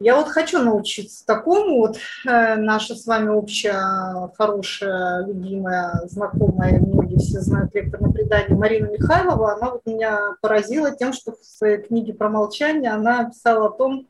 [0.00, 1.78] Я вот хочу научиться такому.
[1.78, 1.96] Вот
[2.26, 8.88] э, наша с вами общая, хорошая, любимая, знакомая, многие все знают лектор на предании Марина
[8.88, 13.70] Михайлова, она вот меня поразила тем, что в своей книге про молчание она писала о
[13.70, 14.08] том,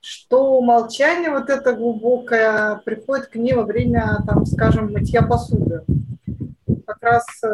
[0.00, 5.84] что молчание вот это глубокое приходит к ней во время, там, скажем, мытья посуды.
[6.86, 7.48] Как раз э,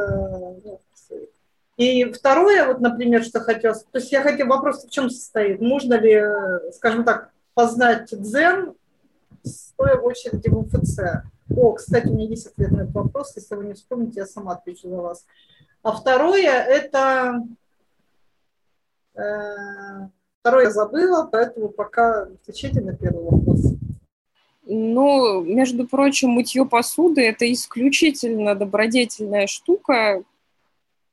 [0.65, 0.81] ну,
[1.77, 5.61] и второе, вот, например, что хотелось, то есть я хотела, вопрос в чем состоит?
[5.61, 6.23] Можно ли,
[6.73, 8.75] скажем так, познать дзен,
[9.45, 10.99] стоя в очереди в МФЦ?
[11.55, 14.55] О, кстати, у меня есть ответ на этот вопрос, если вы не вспомните, я сама
[14.55, 15.27] отвечу за вас.
[15.83, 17.43] А второе, это...
[19.15, 20.09] Э,
[20.47, 23.73] второе я забыла, поэтому пока отвечайте на первый вопрос.
[24.65, 30.23] Ну, между прочим, мытье посуды– это исключительно добродетельная штука,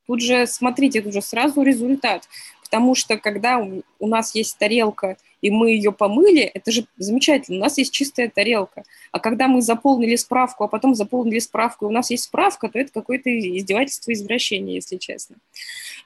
[0.06, 2.28] Тут же, смотрите, тут же сразу результат.
[2.62, 3.66] Потому что когда
[4.00, 8.32] у нас есть тарелка, и мы ее помыли, это же замечательно, у нас есть чистая
[8.34, 8.86] тарелка.
[9.12, 12.80] А когда мы заполнили справку, а потом заполнили справку, и у нас есть справка, то
[12.80, 15.36] это какое-то издевательство, извращение, если честно.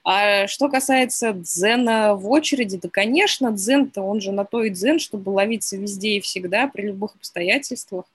[0.04, 4.98] А что касается дзена в очереди, да, конечно, дзен-то, он же на то и дзен,
[4.98, 8.06] чтобы ловиться везде и всегда, при любых обстоятельствах.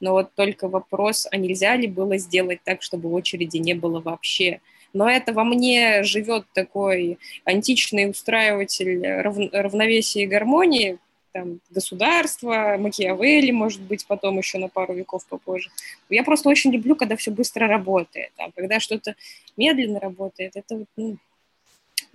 [0.00, 4.60] Но вот только вопрос, а нельзя ли было сделать так, чтобы очереди не было вообще?
[4.96, 10.98] Но это во мне живет такой античный устраиватель рав, равновесия и гармонии,
[11.32, 15.68] там, государство, Макиавелли, может быть, потом еще на пару веков попозже.
[16.08, 18.30] Я просто очень люблю, когда все быстро работает.
[18.38, 19.16] А когда что-то
[19.58, 21.18] медленно работает, это ну,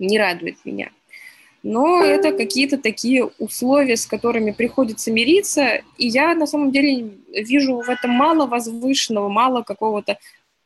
[0.00, 0.90] не радует меня.
[1.62, 7.76] Но это какие-то такие условия, с которыми приходится мириться, и я на самом деле вижу
[7.76, 10.18] в этом мало возвышенного, мало какого-то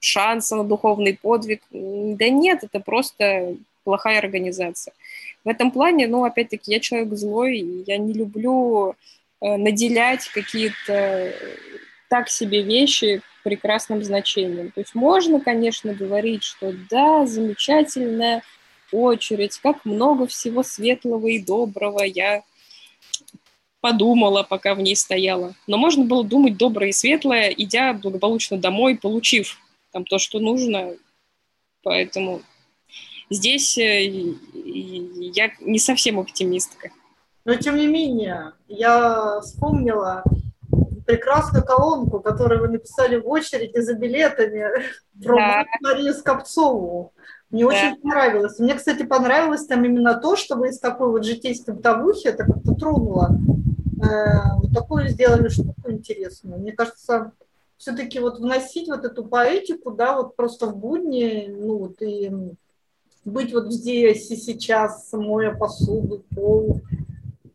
[0.06, 1.62] шанса на духовный подвиг.
[1.70, 4.94] Да нет, это просто плохая организация.
[5.44, 8.94] В этом плане, ну, опять-таки, я человек злой, я не люблю
[9.40, 11.32] э, наделять какие-то
[12.08, 14.70] так себе вещи прекрасным значением.
[14.72, 18.42] То есть можно, конечно, говорить, что да, замечательная
[18.92, 22.42] очередь, как много всего светлого и доброго я
[23.80, 25.54] подумала, пока в ней стояла.
[25.68, 29.58] Но можно было думать доброе и светлое, идя благополучно домой, получив
[29.96, 30.92] там то, что нужно.
[31.82, 32.42] Поэтому
[33.30, 36.90] здесь э, я не совсем оптимистка.
[37.46, 40.22] Но тем не менее, я вспомнила
[41.06, 44.66] прекрасную колонку, которую вы написали в очереди за билетами
[45.24, 45.64] про да.
[45.80, 47.14] Марию Скопцову.
[47.48, 47.68] Мне да.
[47.68, 48.58] очень понравилось.
[48.58, 52.74] Мне, кстати, понравилось там именно то, что вы из такой вот житейской бытовухи это как-то
[52.74, 53.30] тронуло.
[54.02, 56.60] Э, вот такую сделали штуку интересную.
[56.60, 57.32] Мне кажется,
[57.76, 62.32] все-таки вот вносить вот эту поэтику, да, вот просто в будни, ну вот и
[63.24, 66.80] быть вот здесь и сейчас, моя посуду, пол,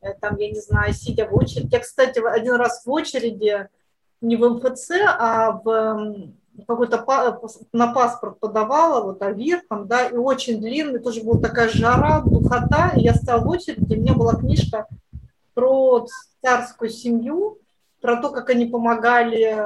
[0.01, 1.69] э, там, я не знаю, сидя в очереди.
[1.71, 3.67] Я, кстати, один раз в очереди,
[4.19, 6.31] не в МФЦ, а в
[6.67, 7.05] какой-то
[7.71, 12.91] на паспорт подавала, вот АВИР там, да, и очень длинный, тоже была такая жара, духота,
[12.95, 14.87] и я стала в очереди, у меня была книжка
[15.53, 16.05] про
[16.41, 17.59] царскую семью,
[18.01, 19.65] про то, как они помогали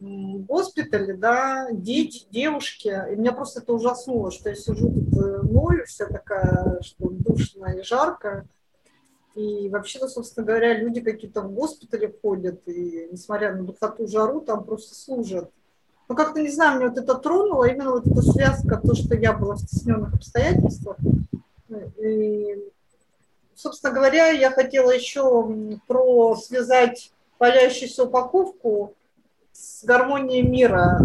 [0.00, 5.84] госпитале, да, дети, девушки, и меня просто это ужаснуло, что я сижу тут э, ноль,
[5.86, 8.46] вся такая, что душно и жарко,
[9.34, 14.64] и вообще-то, собственно говоря, люди какие-то в госпитале ходят, и несмотря на духоту, жару, там
[14.64, 15.50] просто служат.
[16.08, 19.32] Но как-то, не знаю, мне вот это тронуло, именно вот эта связка, то, что я
[19.32, 20.96] была в стесненных обстоятельствах.
[22.02, 22.64] И,
[23.54, 28.94] собственно говоря, я хотела еще про связать палящуюся упаковку
[29.58, 31.00] с гармонией мира,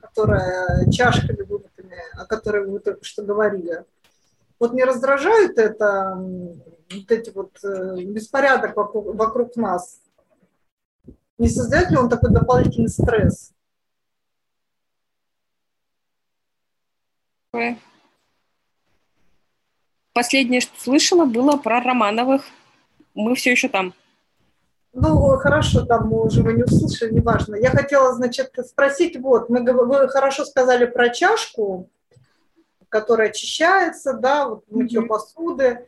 [0.00, 3.84] которая чашками выбитыми, о которой вы только что говорили.
[4.58, 10.00] Вот не раздражает это, вот эти вот э, беспорядок вокруг, вокруг нас?
[11.38, 13.52] Не создает ли он такой дополнительный стресс?
[20.12, 22.44] Последнее, что слышала, было про Романовых.
[23.14, 23.94] Мы все еще там.
[24.92, 27.56] Ну, хорошо, там мы уже вы не услышали, неважно.
[27.56, 31.88] Я хотела, значит, спросить, вот, мы, вы хорошо сказали про чашку,
[32.88, 35.06] которая очищается, да, вот мытье mm-hmm.
[35.06, 35.86] посуды.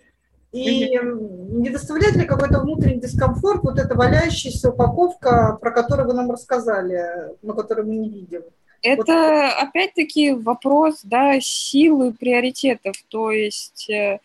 [0.52, 1.52] И mm-hmm.
[1.52, 7.36] не доставляет ли какой-то внутренний дискомфорт вот эта валяющаяся упаковка, про которую вы нам рассказали,
[7.42, 8.42] но которую мы не видим?
[8.82, 9.68] Это вот.
[9.68, 12.96] опять-таки вопрос, да, силы приоритетов.
[13.08, 14.20] То есть, э,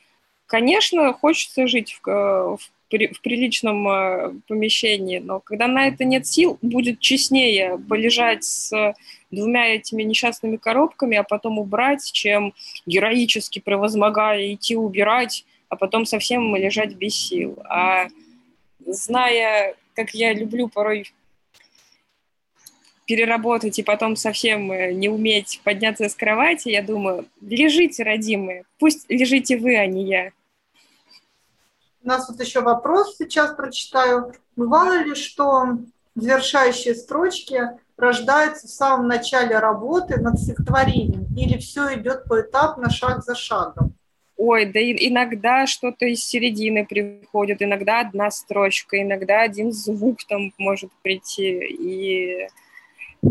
[0.47, 6.57] конечно, хочется жить в, в в приличном э, помещении, но когда на это нет сил,
[6.61, 8.93] будет честнее полежать с
[9.31, 12.53] двумя этими несчастными коробками, а потом убрать, чем
[12.85, 17.57] героически превозмогая идти убирать, а потом совсем лежать без сил.
[17.65, 18.07] А
[18.85, 21.11] зная, как я люблю порой
[23.05, 29.05] переработать и потом совсем э, не уметь подняться с кровати, я думаю, лежите, родимые, пусть
[29.09, 30.31] лежите вы, а не я.
[32.05, 34.31] У нас вот еще вопрос сейчас прочитаю.
[34.55, 35.79] Бывало ли, что
[36.13, 37.59] завершающие строчки
[37.97, 43.95] рождаются в самом начале работы над стихотворением, или все идет поэтапно, шаг за шагом?
[44.37, 50.91] Ой, да иногда что-то из середины приходит, иногда одна строчка, иногда один звук там может
[51.01, 52.47] прийти, и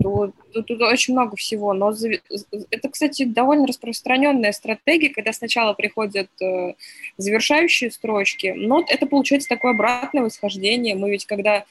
[0.02, 1.92] Тут, тут, тут очень много всего, но
[2.70, 6.74] это, кстати, довольно распространенная стратегия, когда сначала приходят э,
[7.16, 10.94] завершающие строчки, но это получается такое обратное восхождение.
[10.94, 11.64] Мы ведь когда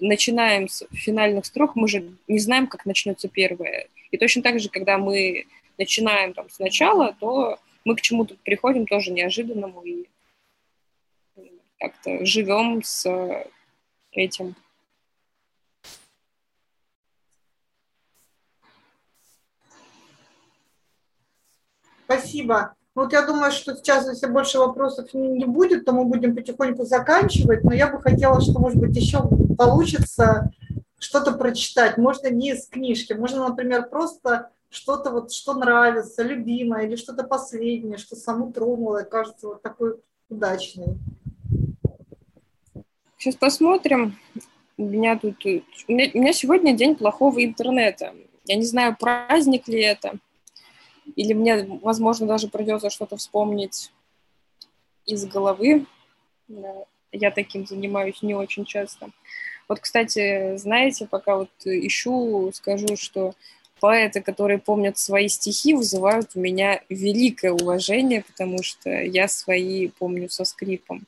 [0.00, 3.88] начинаем с финальных строк, мы же не знаем, как начнется первое.
[4.10, 5.46] И точно так же, когда мы
[5.78, 10.06] начинаем там сначала, то мы к чему-то приходим тоже неожиданному и
[11.78, 13.06] как-то живем с
[14.12, 14.54] этим.
[22.06, 22.74] Спасибо.
[22.94, 27.62] Вот я думаю, что сейчас, если больше вопросов не будет, то мы будем потихоньку заканчивать,
[27.62, 29.28] но я бы хотела, что, может быть, еще
[29.58, 30.50] получится
[30.98, 31.98] что-то прочитать.
[31.98, 37.98] Можно не из книжки, можно, например, просто что-то вот, что нравится, любимое, или что-то последнее,
[37.98, 39.96] что саму тронуло и кажется вот такой
[40.30, 40.96] удачной.
[43.18, 44.16] Сейчас посмотрим.
[44.78, 45.44] У меня тут...
[45.44, 48.14] У меня, у меня сегодня день плохого интернета.
[48.44, 50.14] Я не знаю, праздник ли это
[51.14, 53.92] или мне, возможно, даже придется что-то вспомнить
[55.04, 55.86] из головы.
[57.12, 59.10] Я таким занимаюсь не очень часто.
[59.68, 63.34] Вот, кстати, знаете, пока вот ищу, скажу, что
[63.80, 70.28] поэты, которые помнят свои стихи, вызывают у меня великое уважение, потому что я свои помню
[70.28, 71.06] со скрипом.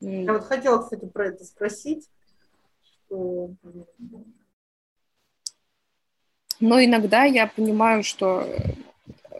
[0.00, 2.08] Я вот хотела, кстати, про это спросить.
[3.06, 3.50] Что...
[6.60, 8.46] Но иногда я понимаю, что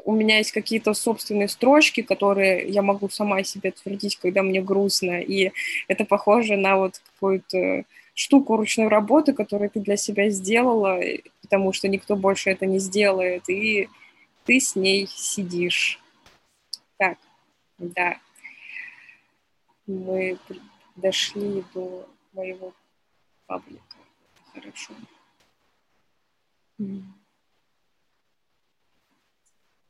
[0.05, 5.21] у меня есть какие-то собственные строчки, которые я могу сама себе твердить, когда мне грустно,
[5.21, 5.53] и
[5.87, 11.01] это похоже на вот какую-то штуку ручной работы, которую ты для себя сделала,
[11.43, 13.89] потому что никто больше это не сделает, и
[14.45, 16.01] ты с ней сидишь.
[16.97, 17.19] Так,
[17.79, 18.19] да.
[19.87, 20.39] Мы
[20.97, 22.73] дошли до моего
[23.47, 23.97] паблика.
[24.55, 24.93] Хорошо.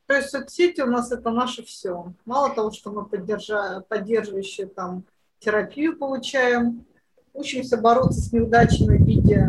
[0.06, 2.12] То есть соцсети у нас это наше все.
[2.24, 5.04] Мало того, что мы поддерживающие там
[5.38, 6.84] терапию получаем,
[7.32, 9.46] учимся бороться с неудачами в виде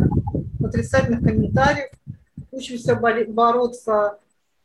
[0.63, 1.89] отрицательных комментариев,
[2.51, 4.19] учимся бороться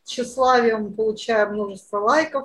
[0.05, 2.45] тщеславием получая множество лайков.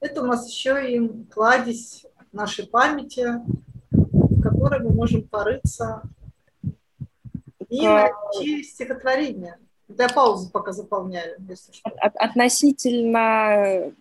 [0.00, 3.42] Это у нас еще и кладезь нашей памяти,
[3.90, 6.02] в которой мы можем порыться
[7.68, 9.58] и найти стихотворение.
[9.88, 11.90] Я паузу пока заполняю, если что.
[12.00, 13.92] От, относительно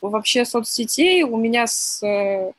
[0.00, 2.52] вообще соцсетей у меня с э,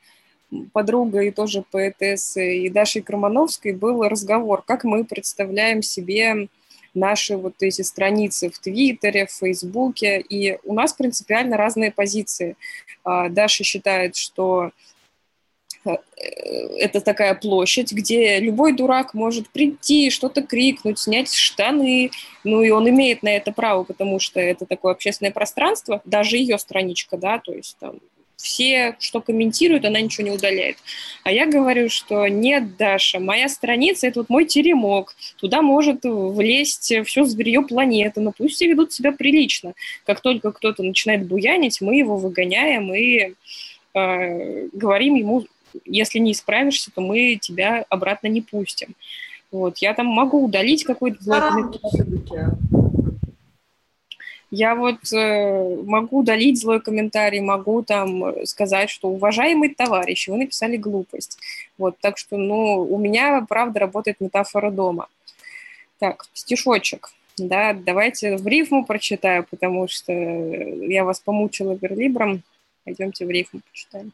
[0.72, 6.48] подругой, тоже поэтессой и Дашей Кромановской был разговор, как мы представляем себе
[6.94, 12.56] наши вот эти страницы в Твиттере, в Фейсбуке, и у нас принципиально разные позиции.
[13.04, 14.70] А, Даша считает, что э,
[16.78, 22.10] это такая площадь, где любой дурак может прийти, что-то крикнуть, снять штаны,
[22.44, 26.58] ну и он имеет на это право, потому что это такое общественное пространство, даже ее
[26.58, 28.00] страничка, да, то есть там
[28.36, 30.76] все, что комментируют, она ничего не удаляет.
[31.24, 35.16] А я говорю, что нет, Даша, моя страница– это вот мой теремок.
[35.38, 39.74] Туда может влезть все зверье планеты, но пусть все ведут себя прилично.
[40.04, 43.34] Как только кто-то начинает буянить, мы его выгоняем и
[43.94, 45.46] э, говорим ему,
[45.84, 48.94] если не исправишься, то мы тебя обратно не пустим.
[49.50, 51.40] Вот, я там могу удалить какой-то злой
[54.50, 60.76] я вот э, могу удалить злой комментарий, могу там сказать, что уважаемый товарищ, вы написали
[60.76, 61.38] глупость.
[61.78, 65.08] Вот, так что, ну, у меня, правда, работает метафора дома.
[65.98, 67.10] Так, стишочек.
[67.38, 72.42] Да, давайте в рифму прочитаю, потому что я вас помучила верлибром.
[72.84, 74.12] Пойдемте в рифму почитаем.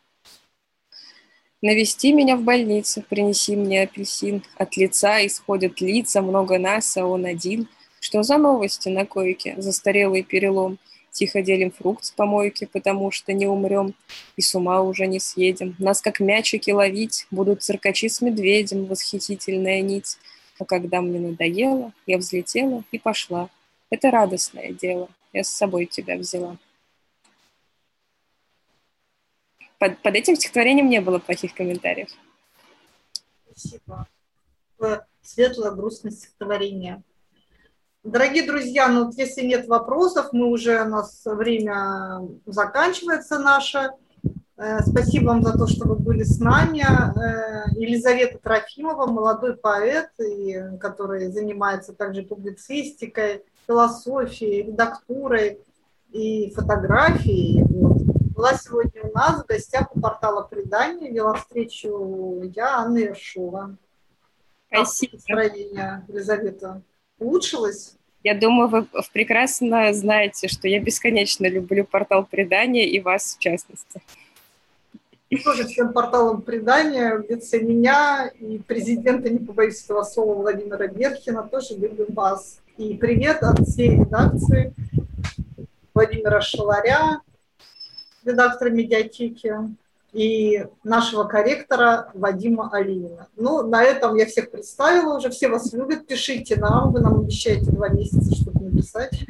[1.63, 4.43] Навести меня в больнице, принеси мне апельсин.
[4.57, 7.69] От лица исходят лица, много нас, а он один–
[8.03, 9.55] что за новости на койке?
[9.59, 10.79] Застарелый перелом.
[11.13, 13.95] Тихо делим фрукт с помойки, потому что не умрем.
[14.37, 15.77] И с ума уже не съедем.
[15.79, 20.19] Нас как мячики ловить будут циркачи с медведем, восхитительная нить.
[20.59, 23.49] А когда мне надоело, я взлетела и пошла.
[23.89, 25.09] Это радостное дело.
[25.33, 26.57] Я с собой тебя взяла.
[29.83, 32.09] Под, под этим стихотворением не было плохих комментариев.
[33.51, 34.07] Спасибо.
[35.23, 37.03] Светлое, грустное стихотворение.
[38.05, 43.91] Дорогие друзья, ну вот если нет вопросов, мы уже, у нас время заканчивается наше.
[44.57, 46.85] Э, спасибо вам за то, что вы были с нами.
[46.87, 50.11] Э, Елизавета Трофимова, молодой поэт,
[50.79, 55.59] который занимается также публицистикой, философией, редактурой
[56.13, 57.65] и фотографией.
[57.65, 58.12] Вот.
[58.35, 61.11] Была сегодня у нас в гостях у портала «Предания».
[61.11, 63.77] Вела встречу я, Анна Ершова.
[64.69, 65.17] Спасибо.
[65.17, 66.81] Настроение, Елизавета
[67.19, 67.97] улучшилось?
[68.25, 74.01] Я думаю, вы прекрасно знаете, что я бесконечно люблю портал предания и вас в частности.
[75.29, 80.87] И тоже всем порталом предания в лице меня и президента, не побоюсь этого слова, Владимира
[80.87, 82.61] Берхина, тоже любим вас.
[82.79, 84.73] И привет от всей редакции
[85.95, 87.21] Владимира Шаларя,
[88.25, 89.55] редактора медиатеки,
[90.13, 93.29] и нашего корректора Вадима Алиина.
[93.37, 97.71] Ну, на этом я всех представила уже, все вас любят, пишите нам, вы нам обещаете
[97.71, 99.25] два месяца что-то написать.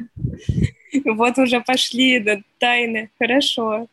[1.05, 3.81] Вот уже пошли да, тайны, хорошо.